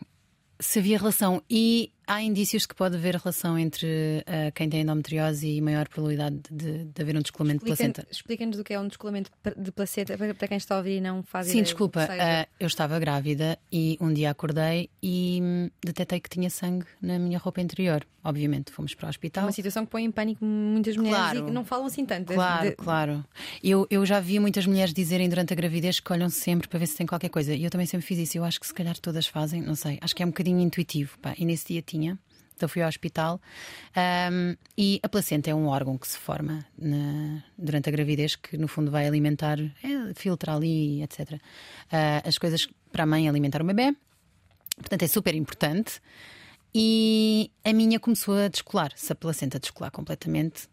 [0.59, 5.47] se havia relação e há indícios que pode haver relação entre ah, quem tem endometriose
[5.49, 8.07] e maior probabilidade de, de haver um descolamento de placenta.
[8.11, 11.23] Explica-nos o que é um descolamento de placenta para quem está a ouvir e não
[11.23, 16.21] faz Sim, do desculpa, ah, eu estava grávida e um dia acordei e hum, detetei
[16.21, 18.07] que tinha sangue na minha roupa interior.
[18.25, 19.45] Obviamente, fomos para o É hospital.
[19.45, 21.39] uma situação que põe em pânico muitas mulheres Claro.
[21.39, 22.33] e que não falam assim tanto.
[22.35, 23.25] Claro, De- claro.
[23.63, 26.89] Eu, eu já vi muitas mulheres dizerem durante a gravidez que olham sempre para ver
[26.89, 27.55] se tem qualquer coisa.
[27.55, 28.37] E eu também sempre fiz isso.
[28.37, 29.99] Eu acho que se calhar todas fazem, não sei.
[30.01, 31.17] Acho que é um bocadinho intuitivo.
[31.21, 31.35] pá.
[31.39, 31.96] E nesse dia tinha.
[32.55, 33.39] Então fui ao hospital.
[33.95, 38.57] Ahm, e a placenta é um órgão que se forma na- durante a gravidez que,
[38.57, 41.39] no fundo, vai alimentar, é, filtra ali, etc.
[41.93, 43.95] Ah, as coisas para a mãe alimentar o bebê.
[44.77, 46.01] Portanto, é super importante.
[46.75, 48.93] E a minha começou a descolar.
[48.97, 50.67] Se a placenta descolar completamente,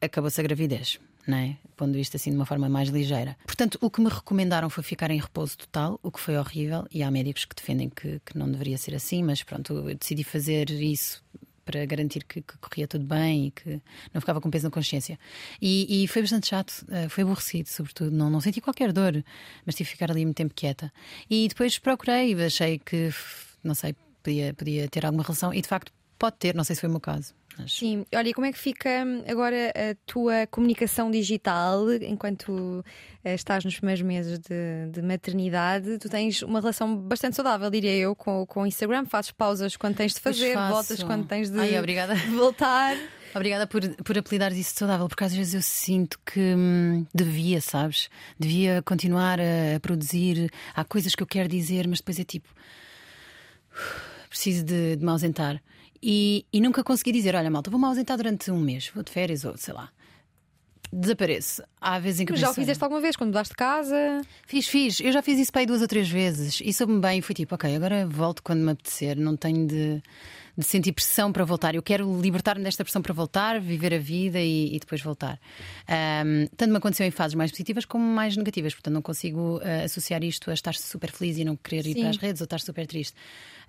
[0.00, 1.56] acabou-se a gravidez, não é?
[1.76, 3.36] Pondo isto assim de uma forma mais ligeira.
[3.44, 7.02] Portanto, o que me recomendaram foi ficar em repouso total, o que foi horrível, e
[7.02, 10.70] há médicos que defendem que, que não deveria ser assim, mas pronto, eu decidi fazer
[10.70, 11.22] isso
[11.64, 13.80] para garantir que, que corria tudo bem e que
[14.12, 15.18] não ficava com peso na consciência.
[15.60, 18.10] E, e foi bastante chato, eh, foi aborrecido, sobretudo.
[18.10, 19.24] Não, não senti qualquer dor,
[19.64, 20.92] mas tive que ficar ali muito tempo quieta.
[21.30, 23.10] E depois procurei, achei que,
[23.62, 26.80] não sei, podia, podia ter alguma relação, e de facto pode ter, não sei se
[26.80, 27.34] foi o meu caso.
[27.58, 27.72] Mas...
[27.72, 32.84] Sim, olha, e como é que fica hum, agora a tua comunicação digital enquanto
[33.24, 35.98] eh, estás nos primeiros meses de, de maternidade?
[35.98, 39.96] Tu tens uma relação bastante saudável, diria eu, com, com o Instagram, fazes pausas quando
[39.96, 42.14] tens de fazer, voltas quando tens de, Ai, obrigada.
[42.34, 42.96] voltar.
[43.34, 48.10] Obrigada por, por apelidares isso saudável, porque às vezes eu sinto que hum, devia, sabes?
[48.38, 50.50] Devia continuar a, a produzir.
[50.74, 52.48] Há coisas que eu quero dizer, mas depois é tipo.
[54.28, 55.62] Preciso de, de me ausentar.
[56.02, 59.44] E, e nunca consegui dizer: olha, malta, vou-me ausentar durante um mês, vou de férias
[59.44, 59.90] ou sei lá.
[60.92, 61.62] Desapareço.
[61.80, 64.20] Há vezes em que já o fizeste alguma vez quando mudaste de casa?
[64.46, 65.00] Fiz, fiz.
[65.00, 67.18] Eu já fiz isso para aí duas ou três vezes e soube-me bem.
[67.18, 69.16] E fui tipo, ok, agora volto quando me apetecer.
[69.16, 70.02] Não tenho de,
[70.56, 71.74] de sentir pressão para voltar.
[71.74, 75.40] Eu quero libertar-me desta pressão para voltar, viver a vida e, e depois voltar.
[75.88, 78.74] Ahm, tanto me aconteceu em fases mais positivas como mais negativas.
[78.74, 82.00] Portanto, não consigo ah, associar isto a estar super feliz e não querer ir Sim.
[82.00, 83.16] para as redes ou estar super triste.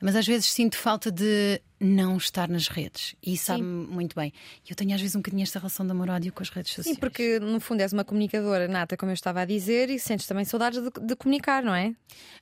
[0.02, 3.16] Mas às vezes sinto falta de não estar nas redes.
[3.22, 4.32] E sabe-me muito bem.
[4.68, 6.96] Eu tenho às vezes um bocadinho esta relação de amor-ódio com as redes sociais.
[6.96, 10.26] Sim, porque no fundo és uma comunicadora nata, como eu estava a dizer, e sentes
[10.26, 11.94] também saudades de, de comunicar, não é?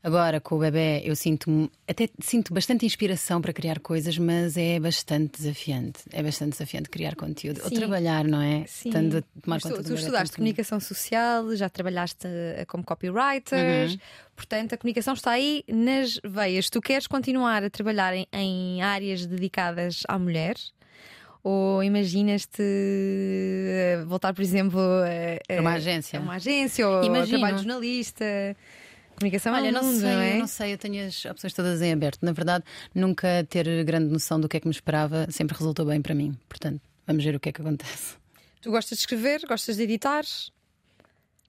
[0.04, 4.80] Agora, com o bebê, eu sinto até sinto bastante inspiração para criar coisas, mas é
[4.80, 6.02] bastante desafiante.
[6.12, 7.62] É bastante desafiante criar conteúdo.
[7.64, 7.76] Ou Sim.
[7.76, 8.64] trabalhar, não é?
[8.64, 12.84] Estando a tomar Mas tu, conta tu bebé estudaste comunicação social, já trabalhaste eh, como
[12.84, 13.98] copywriter, Uhum.
[14.42, 16.68] Portanto a comunicação está aí nas veias.
[16.68, 20.56] Tu queres continuar a trabalhar em, em áreas dedicadas à mulher?
[21.44, 27.38] Ou imaginas-te eh, voltar, por exemplo, a, a uma agência, a uma agência ou Imagino.
[27.40, 28.26] trabalho de jornalista?
[29.16, 30.38] Comunicação Olha, é um não mundo, sei, não, é?
[30.38, 32.24] não sei, eu tenho as opções todas em aberto.
[32.24, 32.64] Na verdade,
[32.96, 36.36] nunca ter grande noção do que é que me esperava sempre resultou bem para mim.
[36.50, 38.16] Portanto, vamos ver o que é que acontece.
[38.62, 40.24] Tu gostas de escrever, gostas de editar?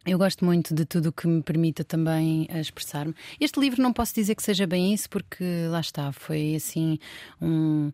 [0.05, 3.15] Eu gosto muito de tudo o que me permita também expressar-me.
[3.41, 6.99] Este livro não posso dizer que seja bem isso, porque lá está, foi assim
[7.41, 7.93] um,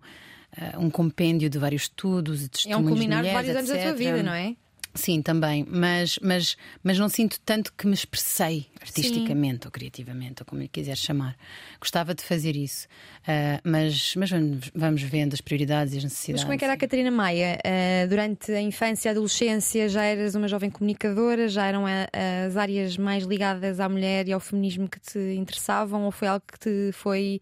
[0.56, 2.80] uh, um compêndio de vários estudos e testemunhos.
[2.80, 3.74] É um culminar de, mulheres, de vários etc.
[3.74, 4.56] anos da tua vida, não é?
[4.98, 9.66] Sim, também, mas, mas, mas não sinto tanto que me expressei artisticamente Sim.
[9.66, 11.36] ou criativamente, ou como lhe quiser chamar.
[11.80, 12.88] Gostava de fazer isso,
[13.22, 14.30] uh, mas, mas
[14.74, 16.42] vamos vendo as prioridades e as necessidades.
[16.42, 17.60] Mas como é que era a Catarina Maia?
[17.64, 21.48] Uh, durante a infância e a adolescência já eras uma jovem comunicadora?
[21.48, 22.08] Já eram a,
[22.44, 26.06] as áreas mais ligadas à mulher e ao feminismo que te interessavam?
[26.06, 27.40] Ou foi algo que te foi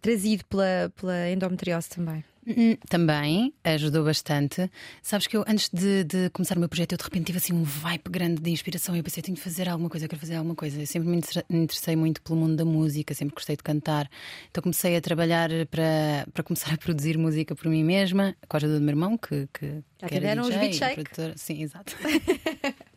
[0.00, 2.24] trazido pela, pela endometriose também?
[2.46, 4.70] Hum, também ajudou bastante.
[5.02, 7.52] Sabes que eu, antes de, de, começar o meu projeto, eu de repente tive assim
[7.52, 8.94] um vibe grande de inspiração.
[8.94, 10.80] E eu pensei, tenho de fazer alguma coisa, eu quero fazer alguma coisa.
[10.80, 11.16] Eu sempre me
[11.50, 14.08] interessei muito pelo mundo da música, sempre gostei de cantar.
[14.48, 18.58] Então comecei a trabalhar para, para começar a produzir música por mim mesma, com a
[18.58, 21.04] ajuda do meu irmão, que, que, Já que era DJ, os shake?
[21.36, 21.96] Sim, exato.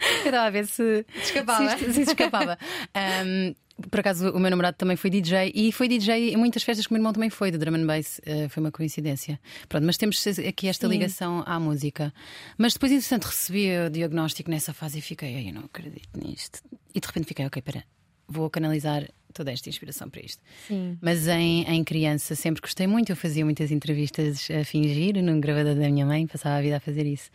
[0.00, 1.78] Eu estava a ver se escapava.
[1.78, 2.58] Se, se escapava.
[3.24, 3.54] um,
[3.90, 6.92] por acaso, o meu namorado também foi DJ e foi DJ em muitas festas que
[6.92, 8.20] o meu irmão também foi, de drum and bass.
[8.20, 9.40] Uh, foi uma coincidência.
[9.68, 10.92] Pronto, mas temos aqui esta Sim.
[10.92, 12.12] ligação à música.
[12.56, 16.60] Mas depois, interessante, recebi o diagnóstico nessa fase e fiquei, eu não acredito nisto.
[16.94, 17.84] E de repente fiquei, ok, espera,
[18.28, 20.42] vou canalizar toda esta inspiração para isto.
[20.66, 20.96] Sim.
[21.02, 25.74] Mas em, em criança sempre gostei muito, eu fazia muitas entrevistas a fingir no gravador
[25.74, 27.30] da minha mãe, passava a vida a fazer isso.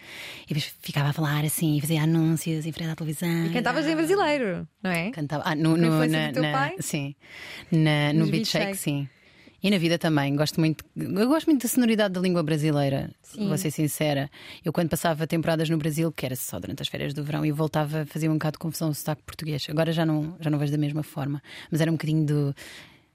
[0.46, 3.46] E depois ficava a falar assim, fazia anúncios em frente à televisão.
[3.46, 5.12] E cantavas em brasileiro, não é?
[5.12, 5.44] Cantava.
[5.46, 7.14] Ah, no, no, na, na, sim.
[7.72, 9.08] Na, no Beat Shake, sim.
[9.62, 13.48] E na vida também, gosto muito, eu gosto muito da sonoridade da língua brasileira, Sim.
[13.48, 14.30] vou ser sincera.
[14.64, 17.52] Eu, quando passava temporadas no Brasil, que era só durante as férias do verão, e
[17.52, 19.68] voltava, fazia um bocado de confusão o sotaque português.
[19.70, 22.56] Agora já não, já não vejo da mesma forma, mas era um bocadinho do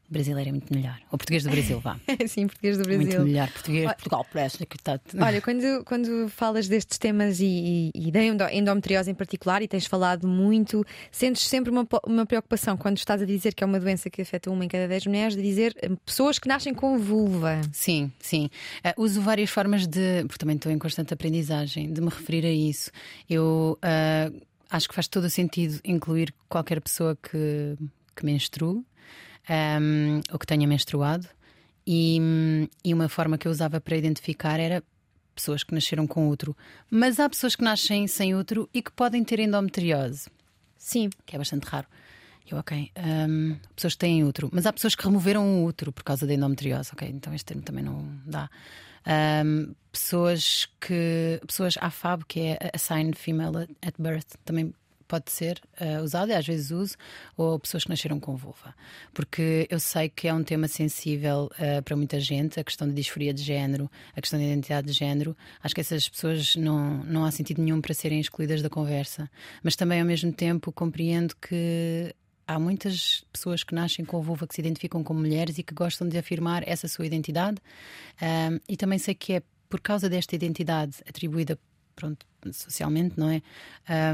[0.09, 0.99] brasileiro é muito melhor.
[1.11, 1.99] Ou português do Brasil, vá.
[2.29, 3.07] Sim, português do Brasil.
[3.07, 3.51] Muito melhor.
[3.51, 5.01] Português, olha, Portugal parece que está.
[5.19, 9.87] Olha, quando, quando falas destes temas e, e, e da endometriose em particular, e tens
[9.87, 14.11] falado muito, sentes sempre uma, uma preocupação quando estás a dizer que é uma doença
[14.11, 17.61] que afeta uma em cada dez mulheres, de dizer eh, pessoas que nascem com vulva.
[17.73, 18.51] Sim, sim.
[18.85, 20.23] Uh, uso várias formas de.
[20.27, 22.91] Porque também estou em constante aprendizagem, de me referir a isso.
[23.29, 23.79] Eu.
[23.83, 27.77] Uh, acho que faz todo o sentido incluir qualquer pessoa que,
[28.17, 28.83] que menstrue
[29.49, 31.29] um, ou que tenha menstruado.
[31.87, 34.83] E, e uma forma que eu usava para identificar era
[35.35, 36.57] pessoas que nasceram com útero.
[36.91, 40.29] Mas há pessoas que nascem sem útero e que podem ter endometriose.
[40.77, 41.11] Sim.
[41.27, 41.87] Que é bastante raro.
[42.51, 42.91] Eu, ok.
[42.97, 44.51] Um, pessoas que têm útero.
[44.53, 46.91] Mas há pessoas que removeram o útero por causa da endometriose.
[46.93, 48.51] Ok, então este termo também não dá.
[49.45, 51.41] Um, pessoas que.
[51.47, 54.75] Pessoas AFAB, que é Assigned Female at Birth, também
[55.15, 56.97] pode ser uh, usado e às vezes uso,
[57.37, 58.75] ou pessoas que nasceram com vulva.
[59.13, 62.93] Porque eu sei que é um tema sensível uh, para muita gente, a questão da
[62.93, 65.37] disforia de género, a questão da identidade de género.
[65.63, 69.31] Acho que essas pessoas não, não há sentido nenhum para serem excluídas da conversa.
[69.63, 72.13] Mas também, ao mesmo tempo, compreendo que
[72.45, 76.09] há muitas pessoas que nascem com vulva que se identificam como mulheres e que gostam
[76.09, 77.59] de afirmar essa sua identidade.
[78.21, 81.57] Um, e também sei que é por causa desta identidade atribuída
[81.95, 83.43] pronto, socialmente, não é?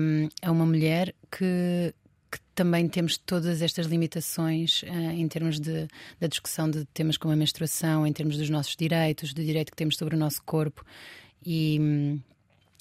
[0.01, 1.95] Um, é uma mulher que,
[2.31, 7.33] que também temos todas estas limitações uh, em termos de, da discussão de temas como
[7.33, 10.85] a menstruação, em termos dos nossos direitos, do direito que temos sobre o nosso corpo.
[11.45, 12.20] E, hum,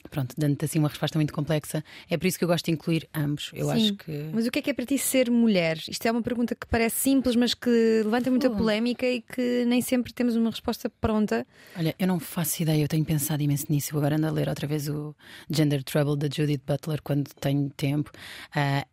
[0.10, 3.08] Pronto, dando-te assim uma resposta muito complexa, é por isso que eu gosto de incluir
[3.14, 3.52] ambos.
[3.54, 4.30] Eu Sim, acho que.
[4.34, 5.78] Mas o que é que é para ti ser mulher?
[5.88, 9.82] Isto é uma pergunta que parece simples, mas que levanta muita polémica e que nem
[9.82, 11.46] sempre temos uma resposta pronta.
[11.78, 13.94] Olha, eu não faço ideia, eu tenho pensado imenso nisso.
[13.94, 15.16] Eu agora ando a ler outra vez o
[15.50, 18.12] Gender Trouble da Judith Butler quando tenho tempo.
[18.56, 18.88] Uh,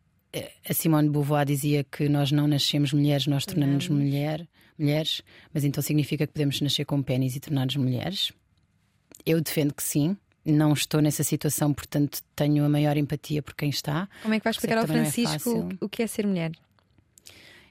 [0.68, 4.46] a Simone Beauvoir dizia que nós não nascemos mulheres, nós tornamos-nos mulher,
[4.78, 5.22] mulheres,
[5.54, 8.32] mas então significa que podemos nascer com pênis e tornar-nos mulheres?
[9.24, 10.16] Eu defendo que sim
[10.46, 14.08] não estou nessa situação, portanto tenho a maior empatia por quem está.
[14.22, 16.52] Como é que vais explicar ao é Francisco é o que é ser mulher?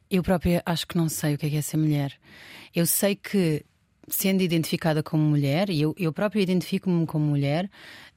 [0.10, 2.14] Eu própria acho que não sei o que é, que é ser mulher.
[2.76, 3.66] Eu sei que,
[4.08, 7.70] sendo identificada como mulher, e eu, eu própria identifico-me como mulher,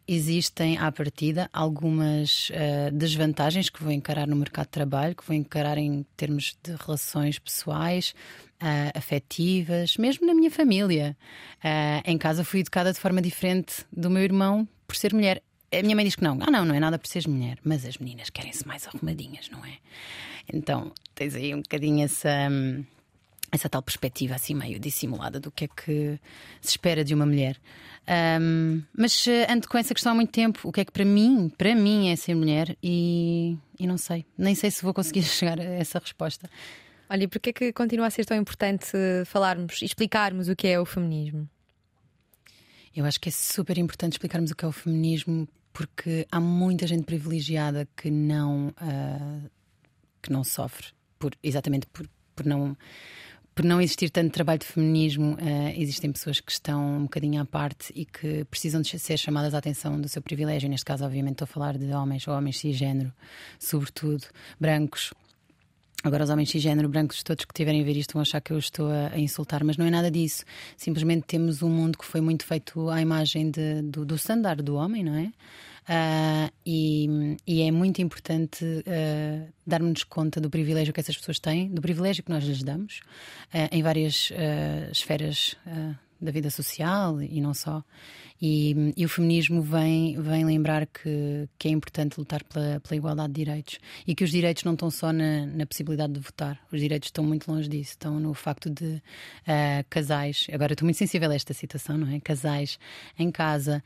[0.08, 5.36] existem à partida algumas uh, desvantagens que vou encarar no mercado de trabalho, que vou
[5.36, 8.14] encarar em termos de relações pessoais,
[8.62, 11.14] uh, afetivas, mesmo na minha família.
[11.58, 15.42] Uh, em casa fui educada de forma diferente do meu irmão por ser mulher.
[15.70, 17.84] A minha mãe diz que não, ah, não, não é nada por seres mulher, mas
[17.84, 19.76] as meninas querem-se mais arrumadinhas, não é?
[20.50, 22.30] Então tens aí um bocadinho essa.
[22.50, 22.84] Um,
[23.50, 26.18] essa tal perspectiva assim meio dissimulada do que é que
[26.60, 27.56] se espera de uma mulher.
[28.40, 30.68] Um, mas uh, ando com essa questão há muito tempo.
[30.68, 34.24] O que é que para mim, para mim é ser mulher e, e não sei,
[34.36, 36.48] nem sei se vou conseguir chegar a essa resposta.
[37.10, 38.92] Olha, e porquê é que continua a ser tão importante
[39.26, 41.48] falarmos e explicarmos o que é o feminismo?
[42.94, 46.86] Eu acho que é super importante explicarmos o que é o feminismo porque há muita
[46.86, 49.50] gente privilegiada que não, uh,
[50.20, 50.88] que não sofre
[51.18, 52.76] por, exatamente por, por não
[53.58, 57.44] por não existir tanto trabalho de feminismo, uh, existem pessoas que estão um bocadinho à
[57.44, 60.68] parte e que precisam de ser chamadas à atenção do seu privilégio.
[60.68, 63.12] Neste caso, obviamente, estou a falar de homens homens cisgênero,
[63.58, 64.26] sobretudo
[64.60, 65.12] brancos.
[66.04, 68.58] Agora, os homens cisgênero brancos, todos que tiverem a ver isto, vão achar que eu
[68.60, 70.44] estou a, a, insultar, mas não é nada disso.
[70.76, 74.76] Simplesmente temos um mundo que foi muito feito à imagem de, do, do standard do
[74.76, 75.32] homem, não é?
[75.88, 81.70] Uh, e, e, é muito importante uh, darmos conta do privilégio que essas pessoas têm,
[81.70, 83.00] do privilégio que nós lhes damos,
[83.54, 84.30] uh, em várias
[84.92, 85.56] esferas
[86.20, 87.82] da vida social e não só.
[88.40, 93.32] E, e, o feminismo vem, vem lembrar que, que é importante lutar pela, pela, igualdade
[93.32, 96.80] de direitos e que os direitos não estão só na, na, possibilidade de votar, os
[96.80, 100.46] direitos estão muito longe disso, estão no facto de uh, casais.
[100.52, 102.20] Agora estou muito sensível a esta situação, não é?
[102.20, 102.78] Casais
[103.18, 103.82] em casa.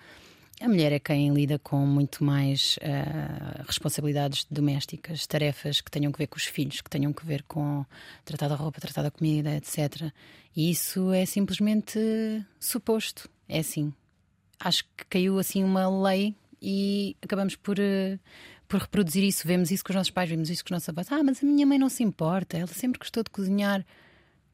[0.63, 6.19] A mulher é quem lida com muito mais uh, responsabilidades domésticas, tarefas que tenham que
[6.19, 7.85] ver com os filhos, que tenham que ver com
[8.25, 10.13] tratar da roupa, tratar da comida, etc.
[10.55, 11.99] E isso é simplesmente
[12.61, 13.29] suposto.
[13.49, 13.93] É assim.
[14.61, 16.33] Acho que caiu assim uma lei
[16.63, 18.17] e acabamos por, uh,
[18.69, 19.45] por reproduzir isso.
[19.45, 21.11] Vemos isso com os nossos pais, vemos isso com os nossos avós.
[21.11, 23.85] Ah, mas a minha mãe não se importa, ela sempre gostou de cozinhar.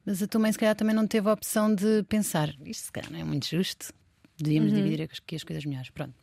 [0.07, 2.93] Mas a tua mãe, se calhar, também não teve a opção de pensar: isto, se
[2.93, 3.93] calhar, não é muito justo.
[4.39, 4.79] Devíamos uhum.
[4.79, 5.91] dividir aqui as coisas melhores.
[5.91, 6.15] Pronto.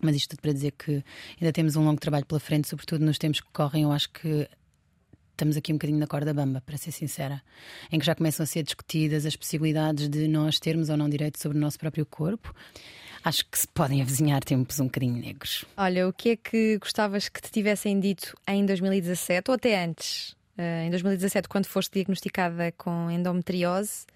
[0.00, 1.04] Mas isto tudo para dizer que
[1.40, 3.84] ainda temos um longo trabalho pela frente, sobretudo nos tempos que correm.
[3.84, 4.48] Eu acho que
[5.34, 7.42] estamos aqui um bocadinho na corda bamba, para ser sincera,
[7.90, 11.40] em que já começam a ser discutidas as possibilidades de nós termos ou não direito
[11.40, 12.54] sobre o nosso próprio corpo.
[13.24, 15.64] Acho que se podem avizinhar tempos um bocadinho negros.
[15.76, 20.32] Olha, o que é que gostavas que te tivessem dito em 2017 ou até antes?
[20.56, 24.06] Uh, em 2017, quando foste diagnosticada com endometriose,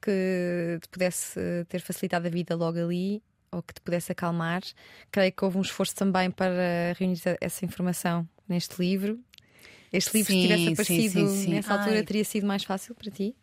[0.00, 1.38] que te pudesse
[1.68, 3.22] ter facilitado a vida logo ali
[3.52, 4.62] ou que te pudesse acalmar.
[5.10, 9.18] Creio que houve um esforço também para reunir essa informação neste livro.
[9.92, 12.02] Este livro, sim, se tivesse aparecido sim, sim, nessa altura, Ai.
[12.04, 13.34] teria sido mais fácil para ti?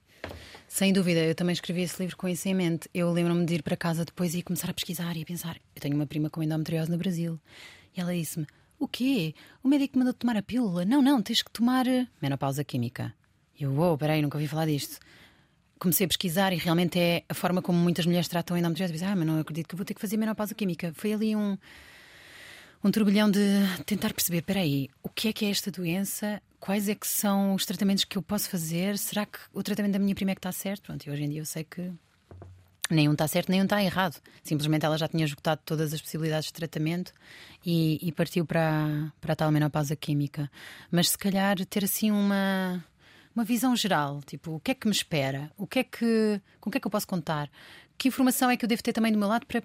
[0.67, 2.89] Sem dúvida, eu também escrevi esse livro com isso em mente.
[2.93, 5.57] Eu lembro-me de ir para casa depois e começar a pesquisar e a pensar.
[5.75, 7.39] Eu tenho uma prima com endometriose no Brasil
[7.95, 8.47] e ela disse-me:
[8.79, 9.33] O quê?
[9.61, 10.85] O médico mandou tomar a pílula?
[10.85, 13.13] Não, não, tens que tomar eh, menopausa química.
[13.59, 14.99] E eu, uou, oh, peraí, nunca ouvi falar disto
[15.79, 18.93] comecei a pesquisar e realmente é a forma como muitas mulheres tratam a endometriose.
[18.93, 20.91] Dizem, ah, mas não acredito que vou ter que fazer menopausa química.
[20.95, 21.57] Foi ali um,
[22.83, 23.39] um turbilhão de
[23.85, 26.41] tentar perceber: espera aí, o que é que é esta doença?
[26.59, 28.97] Quais é que são os tratamentos que eu posso fazer?
[28.97, 30.83] Será que o tratamento da minha prima é que está certo?
[30.83, 31.91] Pronto, e hoje em dia eu sei que
[32.89, 34.19] nenhum está certo, nenhum está errado.
[34.43, 37.13] Simplesmente ela já tinha esgotado todas as possibilidades de tratamento
[37.65, 40.49] e, e partiu para, para a tal menopausa química.
[40.91, 42.83] Mas se calhar ter assim uma
[43.37, 45.51] uma visão geral, tipo, o que é que me espera?
[45.55, 47.51] O que é que, com o que é que eu posso contar?
[47.95, 49.61] Que informação é que eu devo ter também do meu lado para,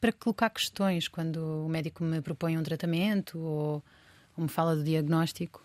[0.00, 3.84] para colocar questões quando o médico me propõe um tratamento ou,
[4.36, 5.64] ou me fala do diagnóstico?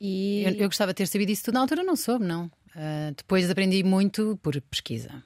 [0.00, 2.46] E eu, eu, gostava de ter sabido isso tudo na altura, não soube, não.
[2.68, 5.22] Uh, depois aprendi muito por pesquisa.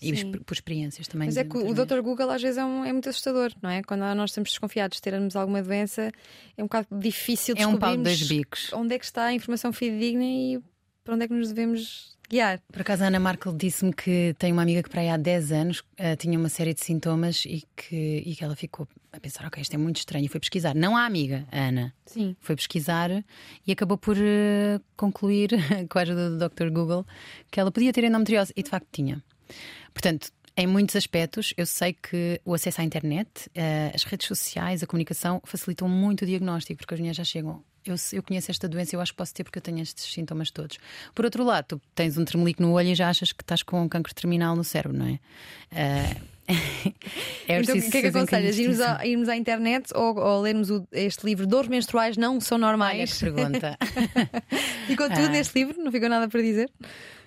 [0.00, 1.26] E por experiências também.
[1.26, 2.00] Mas é que o Dr.
[2.02, 3.82] Google às vezes é, um, é, muito assustador, não é?
[3.82, 6.12] Quando nós estamos desconfiados de termos alguma doença,
[6.56, 8.72] é um bocado difícil é um pau de dois bicos.
[8.72, 10.60] onde é que está a informação fidedigna e
[11.02, 12.60] para onde é que nos devemos guiar.
[12.72, 15.52] Por acaso a Ana Markel disse-me que tem uma amiga que para aí há 10
[15.52, 19.46] anos uh, tinha uma série de sintomas e que, e que ela ficou a pensar,
[19.46, 20.74] ok, isto é muito estranho, e foi pesquisar.
[20.74, 21.94] Não a amiga, a Ana.
[22.04, 22.36] Sim.
[22.40, 23.10] Foi pesquisar
[23.66, 25.50] e acabou por uh, concluir,
[25.88, 26.70] com a ajuda do Dr.
[26.70, 27.06] Google,
[27.50, 29.22] que ela podia ter endometriose e de facto tinha.
[29.96, 34.82] Portanto, em muitos aspectos, eu sei que o acesso à internet, uh, as redes sociais,
[34.82, 37.64] a comunicação facilitam muito o diagnóstico, porque as mulheres já chegam.
[37.82, 40.50] Eu, eu conheço esta doença, eu acho que posso ter porque eu tenho estes sintomas
[40.50, 40.76] todos.
[41.14, 43.80] Por outro lado, tu tens um tremelico no olho e já achas que estás com
[43.82, 45.18] um cancro terminal no cérebro, não é?
[45.72, 46.26] Uh,
[47.48, 48.58] é então, o que é que aconselhas?
[48.58, 52.58] Irmos, à, irmos à internet ou, ou lermos o, este livro Dores Menstruais Não São
[52.58, 53.20] Normais?
[53.22, 53.78] Olha pergunta.
[54.86, 55.28] ficou tudo ah.
[55.28, 55.82] neste livro?
[55.82, 56.70] Não ficou nada para dizer?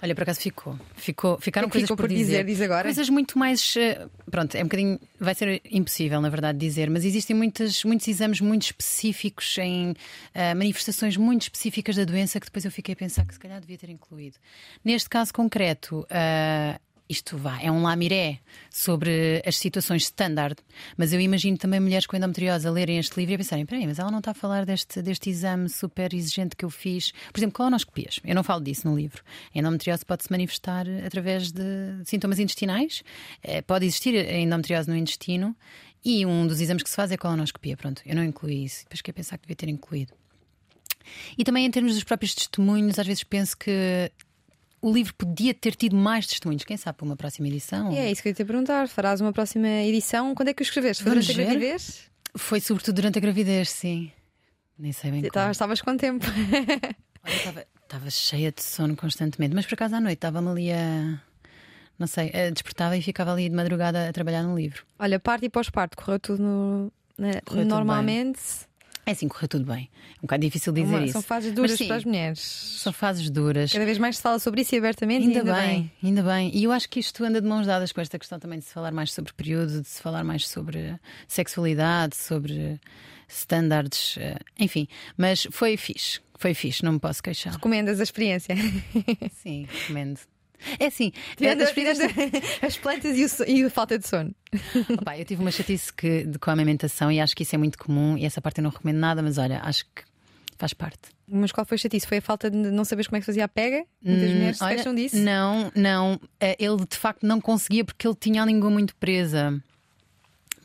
[0.01, 0.79] Olha, por acaso ficou.
[0.95, 2.83] ficou ficaram que coisas por, por dizer, diz agora.
[2.83, 3.75] Coisas muito mais.
[3.75, 4.99] Eh, pronto, é um bocadinho.
[5.19, 9.95] Vai ser impossível, na verdade, dizer, mas existem muitas, muitos exames muito específicos em uh,
[10.55, 13.77] manifestações muito específicas da doença que depois eu fiquei a pensar que se calhar devia
[13.77, 14.37] ter incluído.
[14.85, 16.79] Neste caso concreto, uh,
[17.09, 18.39] isto vá, é um lamiré
[18.69, 20.55] sobre as situações standard,
[20.95, 23.87] mas eu imagino também mulheres com endometriose a lerem este livro e a pensarem: peraí,
[23.87, 27.11] mas ela não está a falar deste, deste exame super exigente que eu fiz.
[27.33, 28.19] Por exemplo, colonoscopias.
[28.23, 29.23] Eu não falo disso no livro.
[29.55, 31.63] A endometriose pode se manifestar através de
[32.05, 33.03] sintomas intestinais,
[33.41, 35.55] eh, pode existir a endometriose no intestino
[36.05, 37.75] e um dos exames que se faz é a colonoscopia.
[37.75, 40.13] Pronto, eu não incluí isso, depois que pensar que devia ter incluído.
[41.37, 44.11] E também em termos dos próprios testemunhos, às vezes penso que
[44.81, 47.91] o livro podia ter tido mais testemunhos, quem sabe para uma próxima edição?
[47.91, 48.87] É isso que eu ia te perguntar.
[48.87, 50.33] Farás uma próxima edição?
[50.35, 51.03] Quando é que o escreveste?
[51.03, 52.09] Foi durante a gravidez?
[52.35, 54.11] Foi sobretudo durante a gravidez, sim.
[54.77, 55.51] Nem sei bem como.
[55.51, 56.25] Estavas quanto tempo?
[57.47, 61.21] Olha, estava cheia de sono constantemente, mas por acaso à noite estava-me ali a.
[61.97, 64.85] Não sei, despertava e ficava ali de madrugada a trabalhar no livro.
[64.97, 68.39] Olha, parte e pós-parto, correu tudo no, né, correu normalmente.
[68.39, 68.69] Tudo
[69.09, 69.89] é assim, correu tudo bem.
[70.07, 71.13] É um bocado difícil dizer Uma, isso.
[71.13, 72.39] São fases duras sim, para as mulheres.
[72.39, 73.71] São fases duras.
[73.71, 75.25] Cada vez mais se fala sobre isso e abertamente.
[75.25, 76.51] Ainda, ainda bem, bem, ainda bem.
[76.53, 78.73] E eu acho que isto anda de mãos dadas com esta questão também de se
[78.73, 80.95] falar mais sobre período, de se falar mais sobre
[81.27, 82.79] sexualidade, sobre
[83.27, 84.87] standards, eh, enfim.
[85.17, 87.53] Mas foi fixe, foi fixe, não me posso queixar.
[87.53, 88.55] Recomendas a experiência?
[89.33, 90.19] Sim, recomendo.
[90.79, 91.69] É assim, tirando, as,
[92.61, 94.33] as plantas e, o, e, a falta de sono.
[94.99, 97.57] Opa, eu tive uma chatice que, de, com a amamentação e acho que isso é
[97.57, 100.03] muito comum e essa parte eu não recomendo nada, mas olha, acho que
[100.57, 100.99] faz parte.
[101.31, 102.07] Mas qual foi a chatice?
[102.07, 103.85] Foi a falta de não saberes como é que fazia a pega?
[104.03, 105.17] Muitas hum, mulheres se queixam disso?
[105.17, 106.19] Não, não.
[106.39, 109.61] Eh, ele de facto não conseguia porque ele tinha a língua muito presa.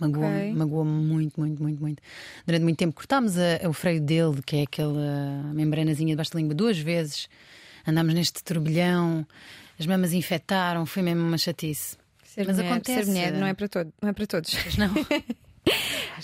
[0.01, 0.53] Magoou-me okay.
[0.55, 2.03] magoou muito, muito, muito, muito.
[2.47, 6.39] Durante muito tempo cortámos a, a, o freio dele, que é aquela membranazinha debaixo da
[6.39, 7.29] língua, duas vezes.
[7.87, 9.27] Andámos neste turbilhão
[9.79, 11.97] as mamas infectaram, foi mesmo uma chatice.
[12.25, 13.05] Ser Mas mulher, acontece.
[13.05, 14.55] Ser mulher não é para, todo, não é para todos.
[14.65, 14.93] Mas não.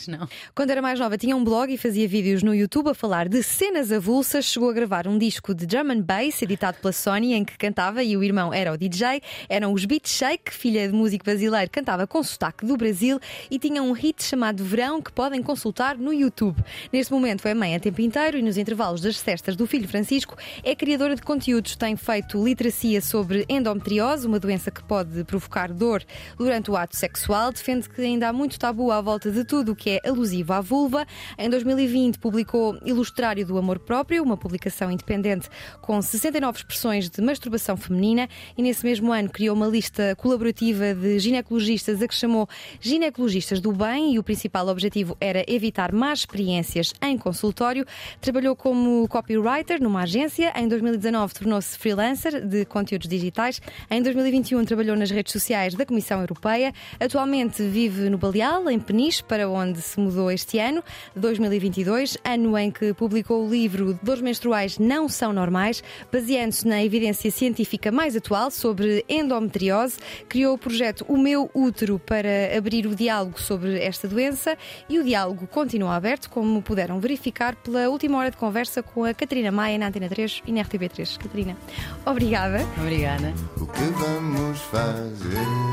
[0.07, 0.29] não.
[0.55, 3.43] Quando era mais nova, tinha um blog e fazia vídeos no YouTube a falar de
[3.43, 4.45] cenas avulsas.
[4.45, 8.03] Chegou a gravar um disco de drum and bass editado pela Sony em que cantava
[8.03, 9.21] e o irmão era o DJ.
[9.49, 13.19] Eram os Beat Shake, filha de músico brasileiro, cantava com sotaque do Brasil
[13.51, 16.63] e tinha um hit chamado Verão que podem consultar no YouTube.
[16.93, 20.37] Neste momento é mãe a tempo inteiro e nos intervalos das cestas do filho Francisco
[20.63, 21.77] é criadora de conteúdos.
[21.77, 26.03] Tem feito literacia sobre endometriose, uma doença que pode provocar dor
[26.37, 27.53] durante o ato sexual.
[27.53, 31.07] Defende que ainda há muito tabu à volta de tudo que é alusivo à vulva.
[31.39, 35.49] Em 2020 publicou Ilustrário do Amor Próprio, uma publicação independente
[35.81, 38.29] com 69 expressões de masturbação feminina
[38.59, 42.47] e nesse mesmo ano criou uma lista colaborativa de ginecologistas a que chamou
[42.79, 47.87] Ginecologistas do Bem e o principal objetivo era evitar más experiências em consultório.
[48.21, 50.53] Trabalhou como copywriter numa agência.
[50.55, 53.63] Em 2019 tornou-se freelancer de conteúdos digitais.
[53.91, 56.73] Em 2021 trabalhou nas redes sociais da Comissão Europeia.
[56.99, 60.83] Atualmente vive no Baleal, em Peniche, para onde onde se mudou este ano,
[61.15, 67.31] 2022, ano em que publicou o livro Dores Menstruais Não São Normais, baseando-se na evidência
[67.31, 69.99] científica mais atual sobre endometriose,
[70.29, 74.59] criou o projeto O Meu Útero para abrir o diálogo sobre esta doença
[74.89, 79.15] e o diálogo continua aberto, como puderam verificar pela última hora de conversa com a
[79.15, 81.17] Catarina Maia na Antena 3 e na RTP3.
[81.17, 81.57] Catarina,
[82.05, 82.67] obrigada.
[82.81, 83.33] Obrigada.
[83.57, 85.71] O que vamos fazer?